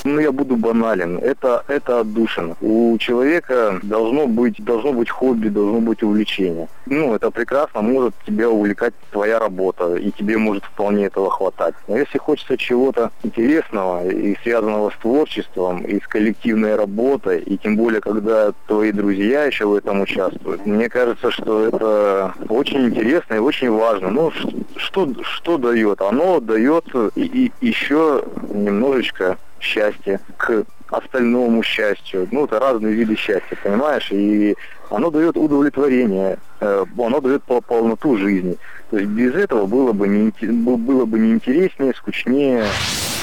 Ну 0.09 0.21
я 0.21 0.33
буду 0.33 0.57
банален, 0.57 1.19
это, 1.19 1.65
это 1.69 2.01
отдушина. 2.01 2.57
У 2.61 2.97
человека 2.99 3.79
должно 3.83 4.27
быть, 4.27 4.63
должно 4.65 4.93
быть 4.93 5.11
хобби, 5.11 5.49
должно 5.49 5.81
быть 5.81 6.03
увлечение. 6.03 6.69
Ну, 6.87 7.15
это 7.15 7.31
прекрасно, 7.31 7.83
может 7.83 8.15
тебя 8.27 8.49
увлекать 8.49 8.95
твоя 9.11 9.39
работа, 9.39 9.97
и 9.97 10.11
тебе 10.11 10.39
может 10.39 10.65
вполне 10.65 11.07
этого 11.07 11.31
хватать. 11.31 11.75
Но 11.87 11.97
если 11.99 12.19
хочется 12.19 12.57
чего-то 12.57 13.11
интересного 13.23 14.09
и 14.09 14.37
связанного 14.43 14.91
с 14.91 15.01
творчеством, 15.01 15.83
и 15.83 16.01
с 16.01 16.07
коллективной 16.07 16.77
работой, 16.77 17.41
и 17.41 17.59
тем 17.59 17.77
более, 17.77 18.01
когда 18.01 18.53
твои 18.67 18.93
друзья 18.93 19.45
еще 19.45 19.67
в 19.67 19.75
этом 19.75 20.01
участвуют, 20.01 20.65
мне 20.67 20.89
кажется, 20.89 21.31
что 21.31 21.67
это 21.67 22.35
очень 22.49 22.87
интересно 22.87 23.35
и 23.35 23.39
очень 23.39 23.71
важно. 23.71 24.11
Ну, 24.11 24.33
что, 24.77 25.09
что 25.23 25.59
дает? 25.59 26.01
Оно 26.01 26.41
дает 26.41 26.87
и, 27.15 27.21
и 27.23 27.53
еще 27.61 28.25
немножечко 28.51 29.37
счастья 29.61 30.21
к 30.37 30.65
остальному 30.91 31.63
счастью. 31.63 32.29
Ну, 32.31 32.45
это 32.45 32.59
разные 32.59 32.95
виды 32.95 33.17
счастья, 33.17 33.57
понимаешь? 33.63 34.09
И 34.11 34.57
оно 34.91 35.11
дает 35.11 35.37
удовлетворение, 35.37 36.39
э, 36.61 36.85
оно 36.99 37.21
дает 37.21 37.43
полноту 37.43 38.17
жизни. 38.17 38.57
То 38.91 38.99
есть 38.99 39.11
без 39.11 39.35
этого 39.35 39.67
было 39.67 39.93
бы, 39.93 40.09
не, 40.09 40.31
было 40.49 41.05
бы 41.05 41.19
неинтереснее, 41.19 41.93
скучнее. 41.95 42.65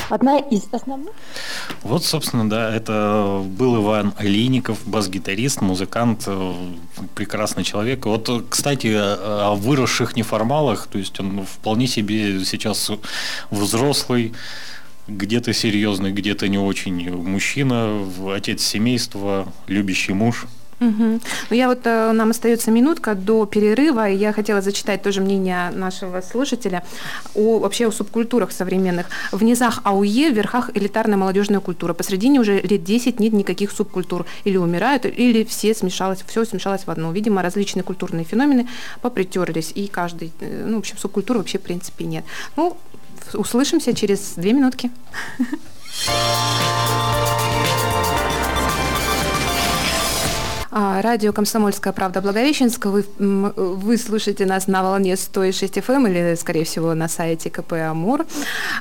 Одна 0.09 0.37
из 0.37 0.71
основных? 0.71 1.11
Вот, 1.81 2.05
собственно, 2.05 2.47
да, 2.47 2.75
это 2.75 3.41
был 3.43 3.81
Иван 3.81 4.13
Алиников, 4.17 4.77
бас-гитарист, 4.85 5.61
музыкант, 5.61 6.25
э, 6.27 6.53
прекрасный 7.15 7.63
человек. 7.63 8.05
Вот, 8.05 8.29
кстати, 8.47 8.93
о 8.95 9.55
выросших 9.55 10.15
неформалах, 10.15 10.85
то 10.85 10.99
есть 10.99 11.19
он 11.19 11.45
вполне 11.45 11.87
себе 11.87 12.45
сейчас 12.45 12.91
взрослый, 13.49 14.33
где-то 15.07 15.53
серьезный, 15.53 16.11
где-то 16.11 16.47
не 16.47 16.57
очень 16.57 17.11
мужчина, 17.11 18.05
отец 18.33 18.63
семейства, 18.63 19.51
любящий 19.67 20.13
муж– 20.13 20.45
Угу. 20.81 21.19
Ну, 21.49 21.55
я 21.55 21.67
вот, 21.67 21.79
э, 21.85 22.11
нам 22.11 22.31
остается 22.31 22.69
минутка 22.69 23.15
до 23.15 23.45
перерыва, 23.45 24.09
и 24.09 24.15
я 24.15 24.33
хотела 24.33 24.61
зачитать 24.61 25.01
тоже 25.01 25.21
мнение 25.21 25.69
нашего 25.71 26.21
слушателя 26.21 26.83
о 27.33 27.59
вообще 27.59 27.87
о 27.87 27.91
субкультурах 27.91 28.51
современных. 28.51 29.07
В 29.31 29.41
низах 29.43 29.79
АУЕ, 29.83 30.31
в 30.31 30.35
верхах 30.35 30.71
элитарная 30.73 31.17
молодежная 31.17 31.61
культура. 31.61 31.93
Посредине 31.93 32.39
уже 32.41 32.59
лет 32.59 32.83
10 32.83 33.19
нет 33.19 33.33
никаких 33.33 33.71
субкультур. 33.71 34.25
Или 34.43 34.57
умирают, 34.57 35.05
или 35.05 35.45
все 35.45 35.73
смешалось, 35.73 36.23
все 36.27 36.43
смешалось 36.43 36.85
в 36.85 36.91
одну. 36.91 37.11
Видимо, 37.13 37.41
различные 37.41 37.83
культурные 37.83 38.25
феномены 38.25 38.67
попритерлись, 39.01 39.71
и 39.75 39.87
каждый, 39.87 40.33
э, 40.41 40.65
ну, 40.67 40.75
в 40.75 40.79
общем, 40.79 40.97
субкультуры 40.97 41.39
вообще 41.39 41.57
в 41.57 41.61
принципе 41.61 42.03
нет. 42.03 42.25
Ну, 42.57 42.77
услышимся 43.33 43.93
через 43.93 44.33
две 44.35 44.53
минутки. 44.53 44.91
Радио 51.05 51.31
«Комсомольская 51.31 51.93
правда» 51.93 52.19
Благовещенска. 52.19 52.89
Вы, 52.89 53.05
вы 53.19 53.97
слушаете 53.97 54.47
нас 54.47 54.65
на 54.65 54.81
волне 54.81 55.15
106 55.15 55.77
FM 55.77 55.95
эм 55.95 56.07
или, 56.07 56.35
скорее 56.35 56.65
всего, 56.65 56.95
на 56.95 57.07
сайте 57.07 57.51
КП 57.51 57.73
«Амур». 57.73 58.25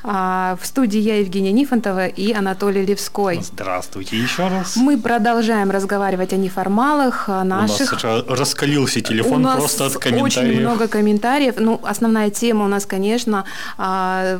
А, 0.03 0.57
в 0.59 0.65
студии 0.65 0.99
я, 0.99 1.19
Евгения 1.19 1.51
Нифонтова 1.51 2.07
и 2.07 2.33
Анатолий 2.33 2.83
Левской. 2.83 3.41
Здравствуйте 3.43 4.17
еще 4.17 4.47
раз. 4.47 4.75
Мы 4.75 4.97
продолжаем 4.97 5.69
разговаривать 5.69 6.33
о 6.33 6.37
неформалах, 6.37 7.29
о 7.29 7.43
наших... 7.43 7.93
У 7.93 8.07
нас 8.07 8.25
раскалился 8.27 9.01
телефон 9.01 9.45
у 9.45 9.53
просто 9.55 9.85
от 9.85 9.93
комментариев. 9.93 10.49
очень 10.49 10.59
много 10.61 10.87
комментариев. 10.87 11.55
Ну, 11.59 11.79
основная 11.83 12.31
тема 12.31 12.65
у 12.65 12.67
нас, 12.67 12.87
конечно, 12.87 13.45
а, 13.77 14.39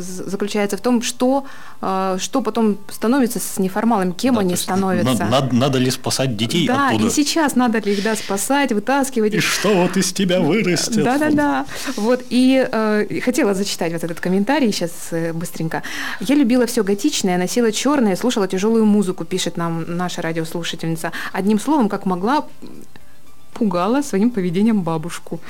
заключается 0.00 0.76
в 0.76 0.82
том, 0.82 1.00
что, 1.00 1.46
что 1.80 2.42
потом 2.42 2.76
становится 2.90 3.40
с 3.40 3.58
неформалами, 3.58 4.12
кем 4.12 4.34
да, 4.34 4.42
они 4.42 4.56
становятся. 4.56 5.24
Надо, 5.24 5.54
надо 5.54 5.78
ли 5.78 5.90
спасать 5.90 6.36
детей 6.36 6.66
да, 6.66 6.97
оттуда. 6.98 7.10
и 7.10 7.10
сейчас 7.10 7.56
надо 7.56 7.78
ли 7.78 7.92
их 7.92 8.02
да, 8.02 8.16
спасать, 8.16 8.72
вытаскивать. 8.72 9.34
И 9.34 9.40
что 9.40 9.74
вот 9.74 9.96
из 9.96 10.12
тебя 10.12 10.40
вырастет. 10.40 11.04
Да-да-да. 11.04 11.66
Вот, 11.96 12.24
и 12.30 12.66
э, 12.70 13.20
хотела 13.20 13.54
зачитать 13.54 13.92
вот 13.92 14.04
этот 14.04 14.20
комментарий 14.20 14.72
сейчас 14.72 14.92
э, 15.10 15.32
быстренько. 15.32 15.82
Я 16.20 16.34
любила 16.34 16.66
все 16.66 16.82
готичное, 16.84 17.38
носила 17.38 17.72
черное, 17.72 18.16
слушала 18.16 18.48
тяжелую 18.48 18.84
музыку, 18.84 19.24
пишет 19.24 19.56
нам 19.56 19.84
наша 19.96 20.22
радиослушательница. 20.22 21.12
Одним 21.32 21.58
словом, 21.58 21.88
как 21.88 22.06
могла, 22.06 22.46
пугала 23.58 24.02
своим 24.02 24.30
поведением 24.30 24.82
бабушку. 24.82 25.40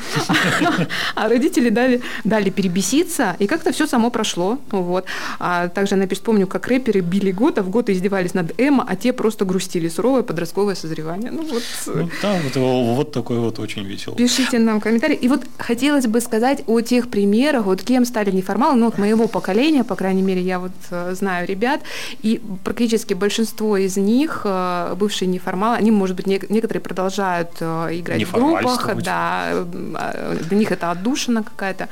А 1.14 1.28
родители 1.28 1.68
дали, 1.70 2.00
дали 2.24 2.50
перебеситься, 2.50 3.36
и 3.38 3.46
как-то 3.46 3.72
все 3.72 3.86
само 3.86 4.10
прошло. 4.10 4.58
Вот. 4.70 5.04
А 5.38 5.68
также 5.68 5.94
она 5.94 6.06
пишет, 6.06 6.24
помню, 6.24 6.46
как 6.46 6.68
рэперы 6.68 7.00
били 7.00 7.32
год, 7.32 7.58
а 7.58 7.62
в 7.62 7.70
год 7.70 7.90
издевались 7.90 8.34
над 8.34 8.52
Эмо, 8.58 8.84
а 8.88 8.96
те 8.96 9.12
просто 9.12 9.44
грустили. 9.44 9.88
Суровое 9.88 10.22
подростковое 10.22 10.74
созревание. 10.74 11.30
Ну, 11.30 11.42
вот. 11.42 11.62
Ну, 11.86 12.10
да, 12.22 12.36
вот, 12.44 12.56
вот 12.56 13.12
такой 13.12 13.38
вот 13.38 13.58
очень 13.58 13.84
веселый. 13.84 14.18
Пишите 14.18 14.58
нам 14.58 14.80
комментарии. 14.80 15.16
И 15.16 15.28
вот 15.28 15.42
хотелось 15.58 16.06
бы 16.06 16.20
сказать 16.20 16.62
о 16.66 16.80
тех 16.80 17.08
примерах, 17.08 17.64
вот 17.64 17.82
кем 17.82 18.04
стали 18.04 18.30
неформалы, 18.30 18.76
ну, 18.76 18.88
от 18.88 18.98
моего 18.98 19.28
поколения, 19.28 19.84
по 19.84 19.94
крайней 19.94 20.22
мере, 20.22 20.40
я 20.40 20.58
вот 20.58 20.72
э, 20.90 21.14
знаю 21.14 21.46
ребят, 21.46 21.80
и 22.22 22.40
практически 22.64 23.14
большинство 23.14 23.76
из 23.76 23.96
них, 23.96 24.42
э, 24.44 24.94
бывшие 24.98 25.28
неформалы, 25.28 25.76
они, 25.76 25.90
может 25.90 26.16
быть, 26.16 26.26
некоторые 26.26 26.80
продолжают 26.80 27.50
э, 27.60 27.97
играть 28.00 28.24
в 28.24 28.32
группах, 28.32 28.96
да, 29.02 29.64
для 29.64 30.56
них 30.56 30.72
это 30.72 30.90
отдушина 30.90 31.42
какая-то. 31.42 31.88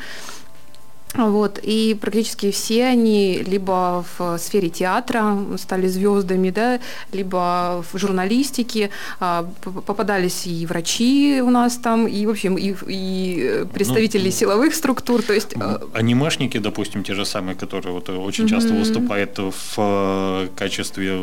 Вот, 1.15 1.59
и 1.63 1.97
практически 1.99 2.51
все 2.51 2.85
они 2.85 3.43
либо 3.47 4.05
в 4.19 4.39
сфере 4.39 4.69
театра 4.69 5.39
стали 5.57 5.87
звездами, 5.87 6.51
да, 6.51 6.79
либо 7.13 7.83
в 7.91 7.99
журналистике, 7.99 8.91
а, 9.19 9.49
попадались 9.63 10.47
и 10.47 10.67
врачи 10.67 11.41
у 11.43 11.51
нас 11.51 11.77
там, 11.77 12.07
и, 12.07 12.27
в 12.27 12.31
общем, 12.31 12.57
и, 12.59 12.75
и 12.87 13.65
представители 13.73 14.27
ну, 14.27 14.31
силовых 14.31 14.75
структур, 14.75 15.23
то 15.23 15.33
есть... 15.33 15.55
Э, 15.59 15.79
анимешники, 15.95 16.59
допустим, 16.59 17.03
те 17.03 17.15
же 17.15 17.25
самые, 17.25 17.57
которые 17.57 17.93
вот 17.93 18.11
очень 18.11 18.47
часто 18.47 18.75
mm-hmm. 18.75 18.79
выступают 18.79 19.39
в 19.39 19.75
э, 19.79 20.49
качестве 20.55 21.19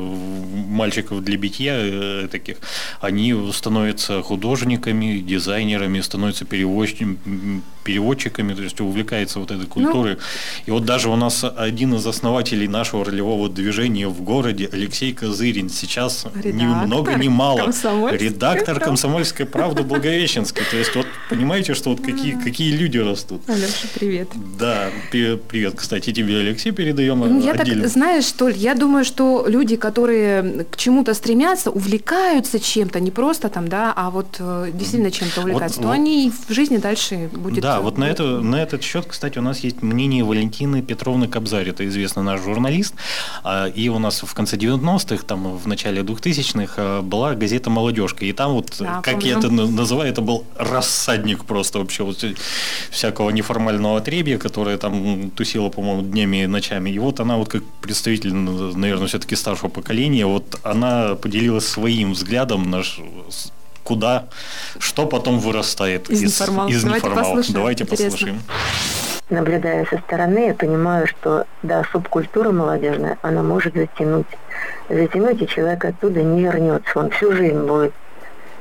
мальчиков 0.69 1.23
для 1.23 1.37
битья 1.37 1.75
э, 1.75 2.27
таких, 2.31 2.57
они 2.99 3.35
становятся 3.53 4.23
художниками, 4.23 5.19
дизайнерами, 5.19 6.01
становятся 6.01 6.45
переводчиками, 6.45 7.61
переводчиками, 7.83 8.53
то 8.53 8.63
есть 8.63 8.79
увлекаются 8.81 9.39
вот 9.39 9.51
этой 9.51 9.67
культуры. 9.74 10.12
Ну, 10.12 10.18
и 10.65 10.72
вот 10.72 10.86
даже 10.86 11.10
у 11.10 11.15
нас 11.15 11.44
один 11.44 11.96
из 11.96 12.06
основателей 12.06 12.68
нашего 12.68 13.06
ролевого 13.06 13.50
движения 13.50 14.08
в 14.08 14.22
городе, 14.22 14.70
Алексей 14.72 15.13
Козырин, 15.13 15.70
сейчас 15.70 16.25
редактор, 16.36 16.53
ни 16.53 16.65
много 16.65 17.13
ни 17.15 17.27
мало 17.27 17.72
редактор 18.12 18.80
«Комсомольской 18.80 19.46
правды» 19.46 19.84
Благовещенской. 19.84 20.63
То 20.70 20.77
есть 20.77 20.96
вот 20.96 21.08
понимаете, 21.30 21.74
что 21.74 21.89
вот 21.89 22.01
какие, 22.01 22.34
какие 22.34 22.75
люди 22.75 22.98
растут. 22.98 23.42
Алеша, 23.48 23.88
привет. 23.94 24.30
Да, 24.58 24.89
привет, 25.12 25.75
кстати, 25.75 26.12
тебе, 26.13 26.38
Алексей, 26.38 26.72
передаем 26.72 27.20
ну, 27.20 27.42
Я 27.42 27.51
отдельно. 27.53 27.84
так, 27.84 27.92
знаешь, 27.92 28.25
что 28.25 28.50
я 28.50 28.75
думаю, 28.75 29.06
что 29.06 29.46
люди, 29.48 29.75
которые 29.75 30.65
к 30.70 30.77
чему-то 30.77 31.13
стремятся, 31.13 31.72
увлекаются 31.72 32.60
чем-то, 32.60 33.00
не 33.00 33.12
просто 33.12 33.50
там, 33.50 33.68
да, 33.68 33.94
а 33.96 34.10
вот 34.10 34.38
э, 34.39 34.72
действительно 34.74 35.12
чем-то 35.12 35.42
увлекаются, 35.42 35.80
вот, 35.80 35.84
то 35.84 35.88
вот, 35.89 35.96
они 35.96 36.32
в 36.48 36.53
жизни 36.53 36.77
дальше 36.77 37.30
будет... 37.32 37.62
Да, 37.62 37.82
вот 37.82 37.98
на, 37.98 38.06
это, 38.06 38.39
на 38.42 38.62
этот 38.62 38.84
счет, 38.84 39.06
кстати, 39.08 39.39
у 39.39 39.42
нас 39.42 39.62
есть 39.63 39.82
мнение 39.82 40.24
Валентины 40.24 40.82
Петровны 40.82 41.27
Кобзарь, 41.27 41.70
это 41.70 41.88
известный 41.88 42.24
наш 42.24 42.41
журналист, 42.41 42.93
а, 43.43 43.67
и 43.67 43.89
у 43.89 44.00
нас 44.00 44.24
в 44.24 44.34
конце 44.34 44.58
90-х, 44.58 45.24
там 45.25 45.58
в 45.58 45.67
начале 45.67 46.01
2000-х 46.01 46.74
а, 46.77 47.01
была 47.01 47.36
газета 47.36 47.70
«Молодежка», 47.70 48.25
и 48.25 48.34
там 48.34 48.53
вот, 48.53 48.75
да, 48.79 49.01
как 49.01 49.15
помню. 49.15 49.27
я 49.27 49.38
это 49.38 49.50
называю, 49.50 50.10
это 50.12 50.22
был 50.22 50.46
рассадник 50.58 51.46
просто 51.46 51.79
вообще 51.79 52.03
вот 52.03 52.24
всякого 52.89 53.29
неформального 53.29 53.98
отребья, 53.98 54.38
которое 54.38 54.77
там 54.77 55.32
тусило, 55.32 55.70
по-моему, 55.70 56.03
днями 56.03 56.43
и 56.43 56.48
ночами, 56.48 56.89
и 56.89 57.00
вот 57.00 57.20
она 57.20 57.38
вот 57.38 57.50
как 57.50 57.63
представитель, 57.82 58.34
наверное, 58.34 59.08
все-таки 59.08 59.36
старшего 59.36 59.70
поколения, 59.70 60.25
вот 60.25 60.60
она 60.63 61.15
поделилась 61.15 61.67
своим 61.67 62.13
взглядом 62.13 62.70
наш 62.70 63.00
куда, 63.84 64.27
что 64.79 65.05
потом 65.05 65.39
вырастает 65.39 66.10
из, 66.10 66.24
из 66.24 66.32
неформалов. 66.32 66.72
Из 66.72 66.84
Давайте 66.84 67.10
Послушаем. 67.10 67.53
Давайте 67.53 67.84
Интересно. 67.84 68.05
послушаем. 68.12 68.41
Наблюдая 69.30 69.86
со 69.86 69.98
стороны, 70.00 70.48
я 70.48 70.53
понимаю, 70.53 71.08
что 71.08 71.46
да, 71.63 71.84
субкультура 71.92 72.51
молодежная, 72.51 73.18
она 73.22 73.42
может 73.42 73.74
затянуть. 73.74 74.27
Затянуть, 74.89 75.42
и 75.42 75.48
человек 75.48 75.86
оттуда 75.86 76.22
не 76.22 76.44
вернется. 76.44 77.00
Он 77.00 77.10
всю 77.10 77.32
жизнь 77.32 77.65
будет 77.65 77.94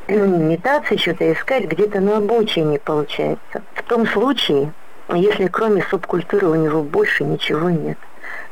метаться, 0.09 0.97
что-то 0.97 1.33
искать, 1.33 1.65
где-то 1.65 2.01
на 2.01 2.19
обочине 2.19 2.79
получается. 2.79 3.63
В 3.75 3.83
том 3.83 4.07
случае, 4.07 4.73
если 5.13 5.49
кроме 5.49 5.83
субкультуры 5.83 6.47
у 6.47 6.55
него 6.55 6.83
больше 6.83 7.25
ничего 7.25 7.71
нет, 7.71 7.99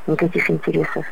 никаких 0.06 0.50
интересов, 0.50 1.04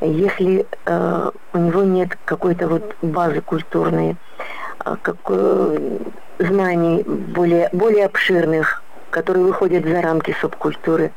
если 0.00 0.66
э, 0.84 1.30
у 1.52 1.58
него 1.58 1.82
нет 1.82 2.16
какой-то 2.24 2.68
вот 2.68 2.96
базы 3.02 3.40
культурной, 3.40 4.16
э, 4.84 4.96
как, 5.02 5.16
э, 5.28 5.98
знаний 6.38 7.02
более, 7.02 7.68
более 7.72 8.06
обширных, 8.06 8.82
которые 9.16 9.46
выходят 9.46 9.86
за 9.86 10.02
рамки 10.02 10.36
субкультуры, 10.42 11.10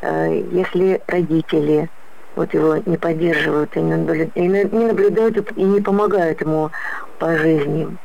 э, 0.00 0.42
если 0.50 1.02
родители 1.06 1.90
вот 2.36 2.54
его 2.54 2.78
не 2.86 2.96
поддерживают 2.96 3.76
и 3.76 3.82
не 3.82 4.86
наблюдают 4.86 5.52
и 5.54 5.62
не 5.62 5.82
помогают 5.82 6.40
ему 6.40 6.70
по 7.18 7.36
жизни. 7.36 7.98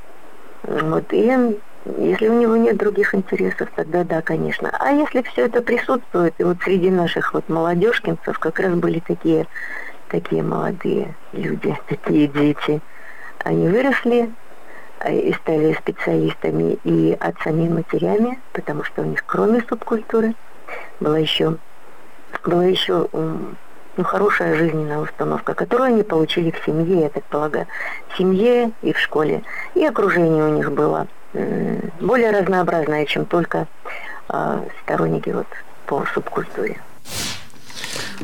Вот, 0.64 1.06
и 1.14 1.58
если 2.00 2.28
у 2.28 2.38
него 2.38 2.58
нет 2.58 2.76
других 2.76 3.16
интересов, 3.16 3.70
тогда 3.78 4.04
да, 4.04 4.22
конечно. 4.22 4.76
А 4.78 4.92
если 4.92 5.22
все 5.22 5.46
это 5.46 5.62
присутствует, 5.62 6.34
и 6.38 6.44
вот 6.44 6.58
среди 6.62 6.90
наших 6.90 7.34
вот 7.34 7.48
молодежкинцев 7.48 8.38
как 8.40 8.60
раз 8.60 8.74
были 8.74 9.00
такие, 9.00 9.48
такие 10.10 10.44
молодые 10.44 11.16
люди, 11.32 11.74
такие 11.88 12.28
дети, 12.28 12.82
они 13.46 13.70
выросли 13.70 14.30
и 15.08 15.34
стали 15.34 15.74
специалистами 15.74 16.78
и 16.84 17.18
отцами, 17.20 17.66
и 17.66 17.70
матерями, 17.70 18.40
потому 18.54 18.84
что 18.84 19.02
у 19.02 19.06
них 19.06 19.24
кроме 19.26 19.62
субкультуры 19.62 20.34
была 21.00 21.18
еще, 21.18 21.58
была 22.44 22.66
еще 22.66 23.08
ну, 23.14 24.04
хорошая 24.04 24.56
жизненная 24.56 25.00
установка, 25.00 25.54
которую 25.54 25.88
они 25.88 26.04
получили 26.04 26.52
в 26.52 26.66
семье, 26.66 27.02
я 27.02 27.10
так 27.10 27.24
полагаю, 27.26 27.68
в 28.10 28.18
семье 28.18 28.72
и 28.82 28.94
в 28.94 29.00
школе. 29.00 29.44
И 29.76 29.86
окружение 29.86 30.44
у 30.44 30.50
них 30.50 30.72
было 30.72 31.08
более 32.00 32.32
разнообразное, 32.32 33.06
чем 33.06 33.26
только 33.26 33.68
э, 34.30 34.64
сторонники 34.84 35.30
вот 35.30 35.48
по 35.86 36.06
субкультуре. 36.14 36.80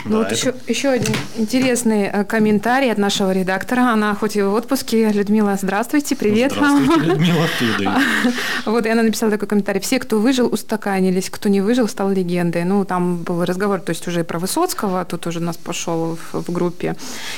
Ну, 0.03 0.11
да, 0.11 0.17
вот 0.17 0.27
это... 0.27 0.35
еще, 0.35 0.53
еще 0.67 0.89
один 0.89 1.15
интересный 1.37 2.03
э, 2.03 2.23
комментарий 2.25 2.91
от 2.91 2.97
нашего 2.97 3.31
редактора. 3.31 3.91
Она 3.91 4.13
хоть 4.15 4.35
и 4.35 4.41
в 4.41 4.53
отпуске. 4.53 5.09
Людмила, 5.11 5.57
здравствуйте, 5.61 6.15
привет 6.15 6.51
здравствуйте, 6.51 6.91
вам. 6.91 7.01
Людмила, 7.09 7.47
привет. 7.59 7.89
Вот, 8.65 8.85
и 8.85 8.89
она 8.89 9.03
написала 9.03 9.31
такой 9.31 9.47
комментарий. 9.47 9.79
Все, 9.79 9.99
кто 9.99 10.19
выжил, 10.19 10.47
устаканились, 10.51 11.29
кто 11.29 11.49
не 11.49 11.61
выжил, 11.61 11.87
стал 11.87 12.11
легендой. 12.11 12.63
Ну, 12.63 12.83
там 12.85 13.17
был 13.17 13.45
разговор, 13.45 13.79
то 13.79 13.91
есть 13.91 14.07
уже 14.07 14.23
про 14.23 14.39
Высоцкого, 14.39 15.05
тут 15.05 15.27
уже 15.27 15.39
у 15.39 15.43
нас 15.43 15.57
пошел 15.57 16.17
в, 16.31 16.41
в 16.41 16.51
группе. 16.51 16.95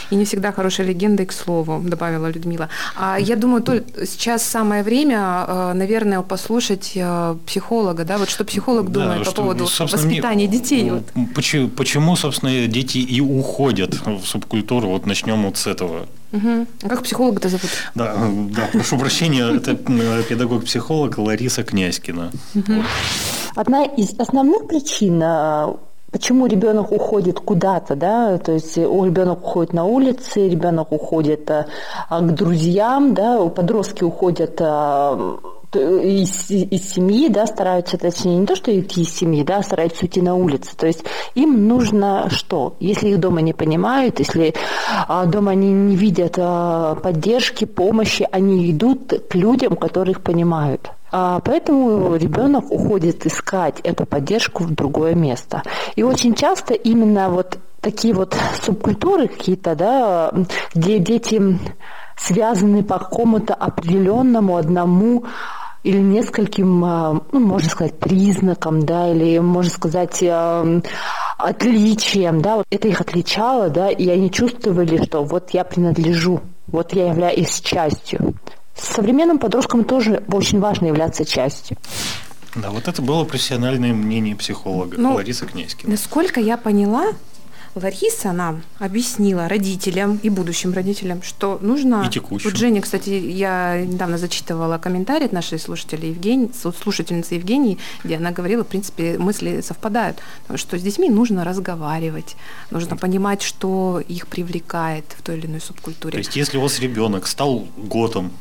И 0.10 0.16
не 0.16 0.26
всегда 0.26 0.52
хорошая 0.52 0.88
легенда, 0.88 1.26
к 1.26 1.32
слову, 1.32 1.82
добавила 1.84 2.28
Людмила. 2.28 2.70
А 2.96 3.18
я 3.20 3.36
думаю, 3.36 3.62
то, 3.62 3.84
сейчас 4.06 4.44
самое 4.44 4.84
время, 4.84 5.46
э, 5.48 5.74
наверное, 5.74 6.22
послушать 6.22 6.94
э, 6.96 7.36
психолога, 7.46 8.04
да, 8.04 8.18
вот 8.18 8.30
что 8.30 8.46
психолог 8.46 8.92
да, 8.92 9.02
думает 9.02 9.22
что, 9.24 9.32
по 9.32 9.42
поводу 9.42 9.66
воспитания 9.66 10.48
мне, 10.48 10.60
детей. 10.60 10.92
Почему, 11.36 11.70
почему, 11.70 12.16
собственно, 12.16 12.47
дети 12.68 12.98
и 12.98 13.22
уходят 13.22 13.96
в 14.06 14.26
субкультуру. 14.26 14.90
Вот 14.90 15.06
начнем 15.06 15.44
вот 15.44 15.58
с 15.58 15.68
этого. 15.68 16.08
Угу. 16.34 16.68
А 16.84 16.90
как 16.90 17.04
психолога-то 17.04 17.50
зовут? 17.50 17.70
Да, 17.96 18.16
да, 18.50 18.70
прошу 18.72 18.98
прощения, 18.98 19.46
это 19.56 19.76
педагог-психолог 19.76 21.18
Лариса 21.18 21.64
Князькина. 21.64 22.32
Угу. 22.56 22.74
Одна 23.56 23.84
из 23.84 24.20
основных 24.20 24.68
причин 24.68 25.22
а, 25.24 25.78
почему 26.12 26.48
ребенок 26.48 26.92
уходит 26.92 27.40
куда-то, 27.40 27.96
да, 27.96 28.38
то 28.38 28.54
есть 28.54 28.78
у 28.78 29.06
ребенок 29.06 29.40
уходит 29.44 29.74
на 29.74 29.86
улице, 29.86 30.50
ребенок 30.50 30.92
уходит 30.92 31.50
к 32.10 32.22
друзьям, 32.22 33.14
да, 33.14 33.46
подростки 33.48 34.04
уходят 34.04 34.60
из, 35.74 36.50
из 36.50 36.94
семьи, 36.94 37.28
да, 37.30 37.46
стараются, 37.46 37.98
точнее, 37.98 38.38
не 38.38 38.46
то, 38.46 38.56
что 38.56 38.78
идти 38.78 39.02
из 39.02 39.14
семьи, 39.14 39.44
да, 39.44 39.62
стараются 39.62 40.06
уйти 40.06 40.22
на 40.22 40.36
улицу. 40.36 40.76
То 40.78 40.88
есть 40.88 41.04
им 41.36 41.68
нужно 41.68 42.30
что? 42.30 42.76
Если 42.80 43.10
их 43.10 43.20
дома 43.20 43.42
не 43.42 43.54
понимают, 43.54 44.20
если 44.20 44.54
а, 45.08 45.26
дома 45.26 45.52
они 45.52 45.72
не 45.72 45.96
видят 45.96 46.36
а, 46.38 46.96
поддержки, 46.96 47.66
помощи, 47.66 48.28
они 48.32 48.72
идут 48.72 49.14
к 49.30 49.36
людям, 49.36 49.76
которых 49.76 50.22
понимают. 50.22 50.92
А, 51.12 51.40
поэтому 51.44 52.16
ребенок 52.16 52.72
уходит 52.72 53.26
искать 53.26 53.80
эту 53.82 54.06
поддержку 54.06 54.64
в 54.64 54.74
другое 54.74 55.16
место. 55.16 55.64
И 55.96 56.04
очень 56.04 56.34
часто 56.36 56.74
именно 56.74 57.30
вот 57.30 57.58
такие 57.82 58.14
вот 58.14 58.36
субкультуры 58.62 59.28
какие-то, 59.28 59.76
да, 59.76 60.34
где 60.74 61.00
дети 61.00 61.60
связаны 62.18 62.84
по 62.84 62.98
какому-то 62.98 63.54
определенному 63.54 64.58
одному 64.58 65.26
или 65.88 66.00
нескольким, 66.00 66.84
а, 66.84 67.22
ну, 67.32 67.40
можно 67.40 67.70
сказать, 67.70 67.98
признакам, 67.98 68.86
да, 68.86 69.10
или, 69.10 69.40
можно 69.40 69.72
сказать, 69.72 70.22
а, 70.22 70.82
отличием, 71.38 72.42
да, 72.42 72.58
вот 72.58 72.66
это 72.70 72.90
их 72.90 73.00
отличало, 73.00 73.70
да, 73.70 73.90
и 73.90 74.10
они 74.10 74.30
чувствовали, 74.30 75.02
что 75.06 75.24
вот 75.24 75.52
я 75.52 75.64
принадлежу, 75.64 76.42
вот 76.68 76.94
я 76.94 77.08
являюсь 77.08 77.62
частью. 77.62 78.34
Современным 78.76 79.40
подросткам 79.40 79.86
тоже 79.86 80.24
очень 80.30 80.60
важно 80.60 80.88
являться 80.88 81.24
частью. 81.24 81.78
Да, 82.56 82.72
вот 82.72 82.90
это 82.90 83.02
было 83.02 83.24
профессиональное 83.24 83.94
мнение 83.94 84.36
психолога 84.36 84.98
ну, 84.98 85.14
Ларисы 85.14 85.46
Князькина. 85.46 85.92
Насколько 85.92 86.42
я 86.42 86.58
поняла, 86.58 87.14
Лариса 87.78 88.32
нам 88.32 88.64
объяснила 88.80 89.48
родителям 89.48 90.20
и 90.24 90.30
будущим 90.30 90.74
родителям, 90.74 91.22
что 91.22 91.60
нужно... 91.62 92.06
И 92.08 92.10
текущим. 92.10 92.50
Вот 92.50 92.58
Женя, 92.58 92.82
кстати, 92.82 93.10
я 93.10 93.82
недавно 93.82 94.18
зачитывала 94.18 94.78
комментарий 94.78 95.26
от 95.26 95.34
нашей 95.34 95.60
слушателя 95.60 96.08
Евгении, 96.08 96.50
слушательницы 96.54 97.36
Евгении, 97.36 97.78
где 98.04 98.18
она 98.18 98.32
говорила, 98.32 98.64
в 98.64 98.68
принципе, 98.68 99.18
мысли 99.18 99.62
совпадают, 99.62 100.18
что 100.56 100.78
с 100.78 100.82
детьми 100.82 101.10
нужно 101.10 101.44
разговаривать, 101.44 102.36
нужно 102.72 102.98
понимать, 102.98 103.42
что 103.42 104.02
их 104.08 104.28
привлекает 104.28 105.06
в 105.18 105.22
той 105.22 105.38
или 105.38 105.48
иной 105.48 105.62
субкультуре. 105.62 106.12
То 106.12 106.18
есть, 106.18 106.36
если 106.36 106.58
у 106.58 106.62
вас 106.62 106.80
ребенок 106.80 107.28
стал 107.28 107.68
готом, 107.78 108.32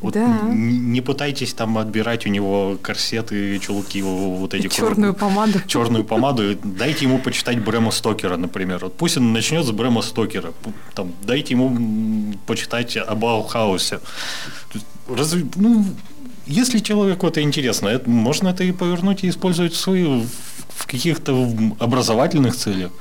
вот 0.00 0.14
да. 0.14 0.40
не, 0.52 1.00
пытайтесь 1.00 1.52
там 1.52 1.78
отбирать 1.78 2.26
у 2.26 2.28
него 2.28 2.78
корсеты, 2.80 3.58
чулки, 3.58 4.02
вот 4.02 4.54
эти... 4.54 4.68
черную 4.68 5.14
помаду. 5.14 5.60
Черную 5.66 6.04
помаду. 6.04 6.56
Дайте 6.62 7.06
ему 7.06 7.18
почитать 7.18 7.58
Брэма 7.58 7.90
Стокера, 7.90 8.36
например. 8.36 8.83
Вот 8.84 8.96
пусть 8.96 9.16
он 9.16 9.32
начнет 9.32 9.64
с 9.64 9.70
Брэма 9.70 10.02
Стокера. 10.02 10.52
Там, 10.94 11.12
дайте 11.22 11.54
ему 11.54 12.34
почитать 12.46 12.96
о 12.96 13.14
Баухаусе. 13.14 14.00
Разве, 15.08 15.46
ну, 15.56 15.86
если 16.46 16.78
человеку 16.78 17.26
это 17.26 17.40
интересно, 17.42 17.88
это, 17.88 18.08
можно 18.08 18.48
это 18.48 18.64
и 18.64 18.72
повернуть 18.72 19.24
и 19.24 19.28
использовать 19.28 19.72
в, 19.72 19.78
свои, 19.78 20.22
в 20.68 20.86
каких-то 20.86 21.50
образовательных 21.78 22.56
целях. 22.56 22.92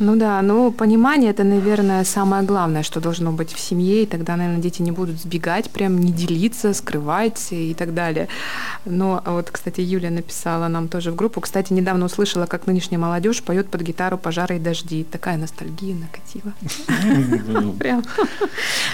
Ну 0.00 0.16
да, 0.16 0.40
но 0.40 0.70
понимание 0.70 1.30
это, 1.30 1.44
наверное, 1.44 2.04
самое 2.04 2.42
главное, 2.42 2.82
что 2.82 3.00
должно 3.00 3.32
быть 3.32 3.52
в 3.52 3.60
семье, 3.60 4.02
и 4.02 4.06
тогда, 4.06 4.34
наверное, 4.36 4.62
дети 4.62 4.80
не 4.80 4.92
будут 4.92 5.20
сбегать, 5.20 5.70
прям 5.70 6.00
не 6.00 6.10
делиться, 6.10 6.72
скрывать 6.72 7.48
и 7.50 7.74
так 7.74 7.92
далее. 7.92 8.28
Но 8.86 9.22
вот, 9.26 9.50
кстати, 9.50 9.82
Юля 9.82 10.10
написала 10.10 10.68
нам 10.68 10.88
тоже 10.88 11.12
в 11.12 11.16
группу. 11.16 11.42
Кстати, 11.42 11.74
недавно 11.74 12.06
услышала, 12.06 12.46
как 12.46 12.66
нынешняя 12.66 12.98
молодежь 12.98 13.42
поет 13.42 13.68
под 13.68 13.82
гитару 13.82 14.16
«Пожары 14.16 14.56
и 14.56 14.58
дожди». 14.58 15.04
Такая 15.04 15.36
ностальгия 15.36 15.94
накатила. 15.94 16.54
Прям. 17.78 18.02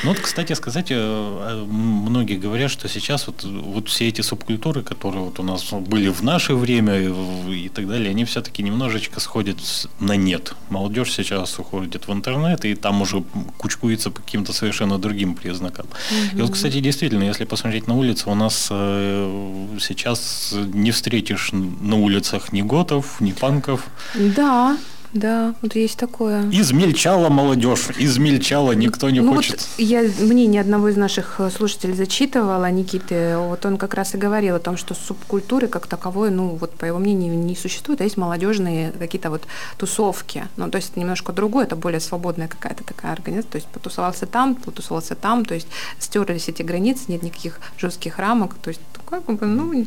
Ну 0.03 0.09
вот, 0.09 0.19
кстати 0.19 0.55
сказать, 0.55 0.89
э, 0.91 1.65
многие 1.69 2.37
говорят, 2.37 2.69
что 2.69 2.89
сейчас 2.89 3.29
вот, 3.29 3.45
вот 3.45 3.89
все 3.89 4.09
эти 4.09 4.23
субкультуры, 4.23 4.83
которые 4.83 5.23
вот 5.23 5.39
у 5.39 5.45
нас 5.45 5.73
были 5.73 6.09
в 6.09 6.23
наше 6.23 6.57
время 6.57 6.99
и 6.99 7.69
так 7.69 7.87
далее, 7.87 8.11
они 8.11 8.25
все-таки 8.25 8.65
немножечко 8.65 9.21
сходят 9.21 9.59
на 10.01 10.17
нет. 10.17 10.55
Молодежь 10.69 10.96
молодежь 10.97 11.15
сейчас 11.15 11.59
уходит 11.59 12.09
в 12.09 12.13
интернет, 12.13 12.65
и 12.65 12.75
там 12.75 13.03
уже 13.03 13.23
кучкуется 13.59 14.11
по 14.11 14.21
каким-то 14.23 14.53
совершенно 14.53 14.99
другим 14.99 15.35
признакам. 15.35 15.87
Угу. 15.87 16.39
И 16.39 16.43
вот, 16.43 16.53
кстати, 16.53 16.81
действительно, 16.81 17.25
если 17.25 17.45
посмотреть 17.45 17.89
на 17.89 17.95
улицы, 17.95 18.31
у 18.31 18.35
нас 18.35 18.69
э, 18.71 19.79
сейчас 19.81 20.55
не 20.75 20.91
встретишь 20.91 21.53
на 21.53 21.97
улицах 21.97 22.53
ни 22.53 22.63
готов, 22.63 23.21
ни 23.21 23.33
панков. 23.33 23.81
Да, 24.15 24.77
да, 25.17 25.55
вот 25.63 25.75
есть 25.75 25.99
такое. 25.99 26.49
Измельчала 26.51 27.29
молодежь, 27.29 27.89
измельчала, 27.99 28.73
никто 28.73 29.11
не 29.11 29.21
ну 29.21 29.35
хочет. 29.35 29.61
Вот 29.61 29.69
я 29.79 30.03
мнение 30.21 30.61
одного 30.61 30.89
из 30.89 30.97
наших 30.97 31.41
э, 31.41 31.51
слушателей 31.51 31.95
зачитывала, 31.95 32.71
Никиты, 32.71 33.37
вот 33.37 33.65
он 33.67 33.77
как 33.79 33.95
раз 33.95 34.15
и 34.15 34.19
говорил 34.19 34.57
о 34.57 34.59
том, 34.59 34.77
что 34.77 34.95
субкультуры 34.95 35.69
как 35.69 35.87
таковой, 35.87 36.31
ну 36.31 36.57
вот 36.57 36.73
по 36.73 36.85
его 36.85 36.99
мнению, 36.99 37.35
не 37.37 37.57
существует, 37.57 38.01
а 38.01 38.05
есть 38.05 38.17
молодежные 38.17 38.93
какие-то 38.93 39.31
вот 39.31 39.43
тусовки. 39.79 40.45
Ну 40.57 40.71
то 40.71 40.77
есть 40.77 40.97
немножко 40.97 41.33
другое, 41.33 41.65
это 41.65 41.77
более 41.77 42.01
свободная 42.01 42.49
какая-то 42.49 42.85
такая 42.85 43.13
организация, 43.13 43.51
то 43.51 43.57
есть 43.57 43.69
потусовался 43.69 44.27
там, 44.27 44.55
потусовался 44.55 45.15
там, 45.15 45.45
то 45.45 45.55
есть 45.55 45.69
стерлись 45.99 46.49
эти 46.49 46.63
границы, 46.63 47.05
нет 47.09 47.23
никаких 47.23 47.61
жестких 47.79 48.19
рамок, 48.19 48.55
то 48.55 48.69
есть 48.69 48.81
как 49.09 49.25
бы, 49.25 49.47
ну... 49.47 49.87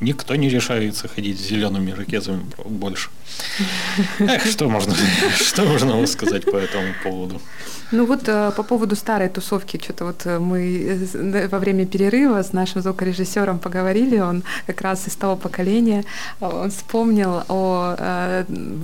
Никто 0.00 0.36
не 0.36 0.48
решается 0.48 1.08
ходить 1.08 1.40
с 1.40 1.48
зелеными 1.48 1.90
ракетами 1.90 2.44
больше. 2.64 3.10
Что 4.50 4.68
можно, 4.68 4.94
что 5.36 5.64
можно 5.64 6.06
сказать 6.06 6.44
по 6.44 6.56
этому 6.56 6.94
поводу? 7.02 7.40
Ну 7.90 8.04
вот 8.04 8.28
э, 8.28 8.52
по 8.56 8.62
поводу 8.62 8.96
старой 8.96 9.28
тусовки, 9.28 9.80
что-то 9.82 10.04
вот 10.04 10.26
э, 10.26 10.38
мы 10.38 10.98
э, 11.14 11.48
во 11.48 11.58
время 11.58 11.86
перерыва 11.86 12.42
с 12.42 12.52
нашим 12.52 12.82
звукорежиссером 12.82 13.58
поговорили, 13.58 14.20
он 14.20 14.42
как 14.66 14.82
раз 14.82 15.08
из 15.08 15.16
того 15.16 15.36
поколения, 15.36 16.04
он 16.40 16.70
вспомнил 16.70 17.44
о 17.48 17.96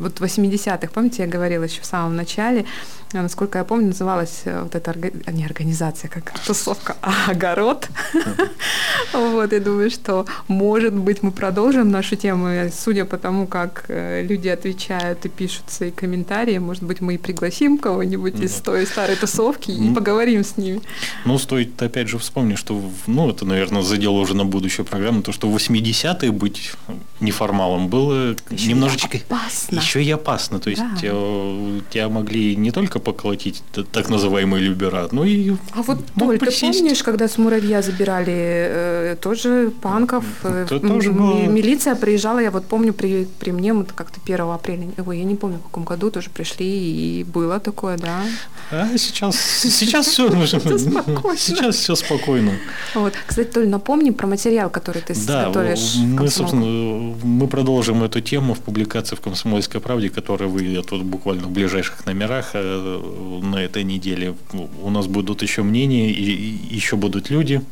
вот 0.01 0.21
80-х, 0.21 0.89
помните, 0.95 1.23
я 1.23 1.29
говорила 1.29 1.65
еще 1.65 1.83
в 1.83 1.87
самом 1.87 2.17
начале, 2.17 2.65
насколько 3.13 3.59
я 3.59 3.65
помню, 3.65 3.89
называлась 3.89 4.43
вот 4.45 4.75
эта 4.75 4.95
не 5.33 5.45
организация, 5.45 6.09
как 6.09 6.33
тусовка, 6.41 6.97
а 7.03 7.31
огород. 7.31 7.89
Вот, 9.13 9.53
я 9.53 9.61
думаю, 9.61 9.91
что, 9.91 10.27
может 10.49 10.93
быть, 10.93 11.23
мы 11.23 11.31
продолжим 11.31 11.91
нашу 11.91 12.17
тему, 12.17 12.49
судя 12.77 13.05
по 13.05 13.17
тому, 13.17 13.47
как 13.47 13.85
люди 13.89 14.49
отвечают 14.49 15.25
и 15.25 15.29
пишут 15.29 15.65
свои 15.69 15.91
комментарии, 15.93 16.59
может 16.59 16.83
быть, 16.83 17.01
мы 17.01 17.15
и 17.15 17.19
пригласим 17.19 17.79
кого-нибудь 17.79 18.41
из 18.41 18.55
той 18.55 18.87
старой 18.87 19.17
тусовки 19.17 19.71
и 19.71 19.95
поговорим 19.95 20.43
с 20.43 20.57
ними. 20.57 20.81
Ну, 21.25 21.39
стоит 21.39 21.81
опять 21.81 22.09
же 22.09 22.19
вспомнить, 22.19 22.59
что, 22.59 22.83
ну, 23.07 23.31
это, 23.31 23.45
наверное, 23.45 23.83
задело 23.83 24.19
уже 24.19 24.35
на 24.35 24.45
будущую 24.45 24.85
программу, 24.85 25.23
то, 25.23 25.33
что 25.33 25.49
в 25.49 25.57
80-е 25.57 26.33
быть 26.33 26.73
неформалом 27.21 27.89
было 27.89 28.35
немножечко... 28.51 29.19
Еще 29.77 30.03
и 30.03 30.11
опасно. 30.11 30.59
То 30.59 30.71
есть 30.71 30.83
тебя, 31.01 31.83
тебя 31.91 32.09
могли 32.09 32.57
не 32.57 32.71
только 32.71 32.99
поколотить 33.05 33.63
так 33.93 34.09
называемые 34.09 34.63
любера, 34.63 35.09
но 35.13 35.25
и... 35.25 35.53
А 35.73 35.83
вот, 35.83 35.99
Толь, 36.19 36.39
ты 36.39 36.51
помнишь, 36.61 37.03
когда 37.03 37.29
с 37.29 37.39
муравья 37.39 37.83
забирали 37.83 38.35
э, 38.37 39.17
тоже 39.21 39.73
панков? 39.83 40.25
Это 40.45 40.81
тоже 40.81 41.13
было... 41.13 41.47
Милиция 41.47 41.95
приезжала, 41.95 42.39
я 42.39 42.51
вот 42.51 42.67
помню, 42.67 42.93
при, 42.93 43.27
при 43.39 43.53
мне 43.53 43.73
вот 43.73 43.93
как-то 43.93 44.21
1 44.25 44.41
апреля, 44.41 44.89
ой, 45.07 45.19
я 45.19 45.25
не 45.25 45.35
помню, 45.35 45.59
в 45.59 45.63
каком 45.63 45.85
году 45.85 46.11
тоже 46.11 46.31
пришли, 46.31 46.67
и 46.67 47.25
было 47.25 47.61
такое, 47.61 47.99
да. 47.99 48.23
А 48.71 48.97
сейчас, 48.97 49.37
сейчас 49.37 50.07
все 50.07 50.31
Сейчас 51.37 51.77
все 51.77 51.95
спокойно. 51.95 52.53
Вот. 52.95 53.13
Кстати, 53.27 53.49
Толь, 53.49 53.69
напомни 53.69 54.11
про 54.11 54.27
материал, 54.27 54.71
который 54.71 55.03
ты 55.03 55.15
да, 55.27 55.47
готовишь. 55.47 55.97
Мы, 55.97 56.29
собственно, 56.29 57.15
мы 57.23 57.47
продолжим 57.49 58.03
эту 58.03 58.21
тему 58.21 58.55
в 58.55 58.61
публикации 58.61 59.17
в 59.17 59.21
«Комсомольской 59.21 59.81
правде», 59.81 60.09
которая 60.11 60.49
выйдет 60.49 60.91
вот 60.91 61.03
буквально 61.03 61.45
в 61.45 61.51
ближайших 61.51 62.07
номерах 62.07 62.51
э, 62.55 62.59
на 63.43 63.57
этой 63.57 63.85
неделе. 63.85 64.35
У 64.83 64.91
нас 64.91 65.07
будут 65.07 65.43
еще 65.43 65.63
мнения, 65.63 66.11
и 66.11 66.75
еще 66.75 66.97
будут 66.97 67.31
люди, 67.31 67.63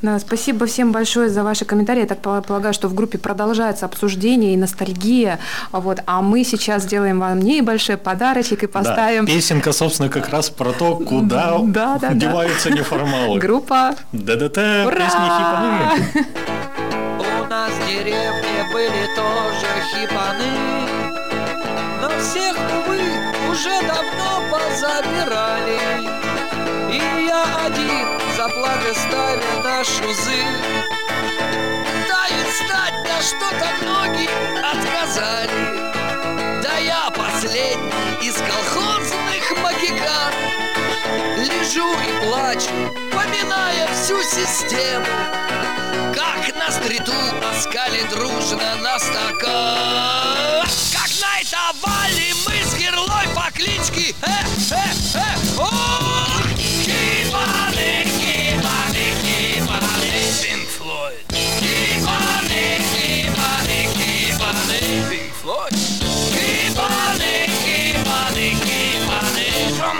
да, 0.00 0.18
спасибо 0.18 0.66
всем 0.66 0.92
большое 0.92 1.28
за 1.28 1.44
ваши 1.44 1.64
комментарии. 1.64 2.00
Я 2.00 2.06
так 2.06 2.20
полагаю, 2.20 2.74
что 2.74 2.88
в 2.88 2.94
группе 2.94 3.18
продолжается 3.18 3.86
обсуждение 3.86 4.54
и 4.54 4.56
ностальгия. 4.56 5.38
Вот. 5.70 6.00
А 6.06 6.22
мы 6.22 6.44
сейчас 6.44 6.82
сделаем 6.82 7.20
вам 7.20 7.40
небольшой 7.40 7.96
подарочек 7.96 8.64
и 8.64 8.66
поставим... 8.66 9.26
Да, 9.26 9.32
песенка, 9.32 9.72
собственно, 9.72 10.08
как 10.08 10.28
раз 10.30 10.50
про 10.50 10.72
то, 10.72 10.96
куда 10.96 11.58
да, 11.62 11.98
да, 12.00 12.14
деваются 12.14 12.70
да. 12.70 12.76
неформалы. 12.76 13.38
Группа 13.38 13.94
ДДТ, 14.12 14.54
песни 14.54 15.28
хипаны. 15.36 16.26
У 17.18 17.48
нас 17.48 17.70
в 17.70 17.86
деревне 17.86 18.66
были 18.72 19.06
тоже 19.14 19.70
хипаны, 19.92 20.50
но 22.00 22.08
всех, 22.20 22.56
увы, 22.86 22.98
уже 23.50 23.80
давно 23.86 24.31
позабирали. 24.72 25.78
И 26.90 27.26
я 27.26 27.66
один 27.66 28.20
заплаты 28.36 28.94
ставя 28.94 29.62
на 29.62 29.84
шузы. 29.84 30.42
Тает 32.08 32.48
стать, 32.54 32.94
да 33.04 33.20
что-то 33.20 33.68
ноги 33.84 34.28
отказали? 34.72 35.92
Да 36.62 36.78
я 36.78 37.10
последний 37.10 38.26
из 38.26 38.34
колхозных 38.36 39.62
магикан. 39.62 40.32
Лежу 41.38 41.92
и 41.92 42.26
плачу, 42.26 42.70
поминая 43.12 43.88
всю 43.94 44.22
систему. 44.22 45.06
Как 46.14 46.54
на 46.56 46.70
стриту 46.70 47.12
оскали 47.50 48.02
дружно 48.10 48.76
на 48.76 48.98
стакан. 48.98 50.66
Как 50.92 51.10
на 51.20 51.40
это 51.40 51.72
вали 51.82 52.31
герлой 53.02 53.28
по 53.34 53.50
кличке 53.52 54.14
э, 54.22 54.26
э, 54.70 55.18
э, 55.18 55.60
о! 55.60 55.68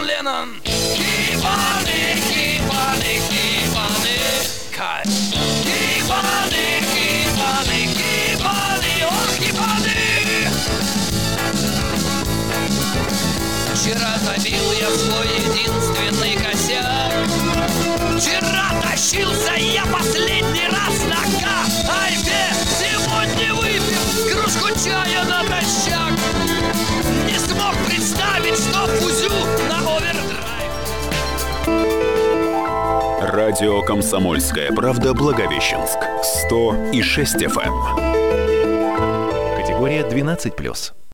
Lennon. 0.04 0.60
Keep 0.64 1.44
on 1.44 1.84
it, 1.86 2.18
keep 2.28 2.62
on 2.74 2.98
it, 2.98 3.22
keep 3.30 3.76
on 3.76 4.06
it. 4.06 4.68
Cut. 4.72 5.06
Keep 5.06 5.21
Вчера 13.82 14.16
забил 14.18 14.70
я 14.78 14.88
свой 14.90 15.26
единственный 15.26 16.36
косяк. 16.36 17.12
Вчера 18.16 18.80
тащился 18.80 19.54
я 19.56 19.84
последний 19.86 20.68
раз 20.68 21.02
на 21.06 21.16
кайфе. 21.44 22.54
Сегодня 22.78 23.52
выпил 23.52 24.04
кружку 24.30 24.68
чая 24.84 25.24
натощак. 25.24 26.12
Не 27.26 27.36
смог 27.40 27.74
представить, 27.88 28.56
что 28.56 28.86
фузю 28.86 29.32
на 29.68 29.80
Радио 33.32 33.82
«Комсомольская 33.82 34.70
правда» 34.70 35.12
Благовещенск. 35.12 35.98
100 36.46 36.90
и 36.92 37.02
6 37.02 37.34
FM. 37.34 37.72
Категория 39.56 40.02
12+. 40.02 41.01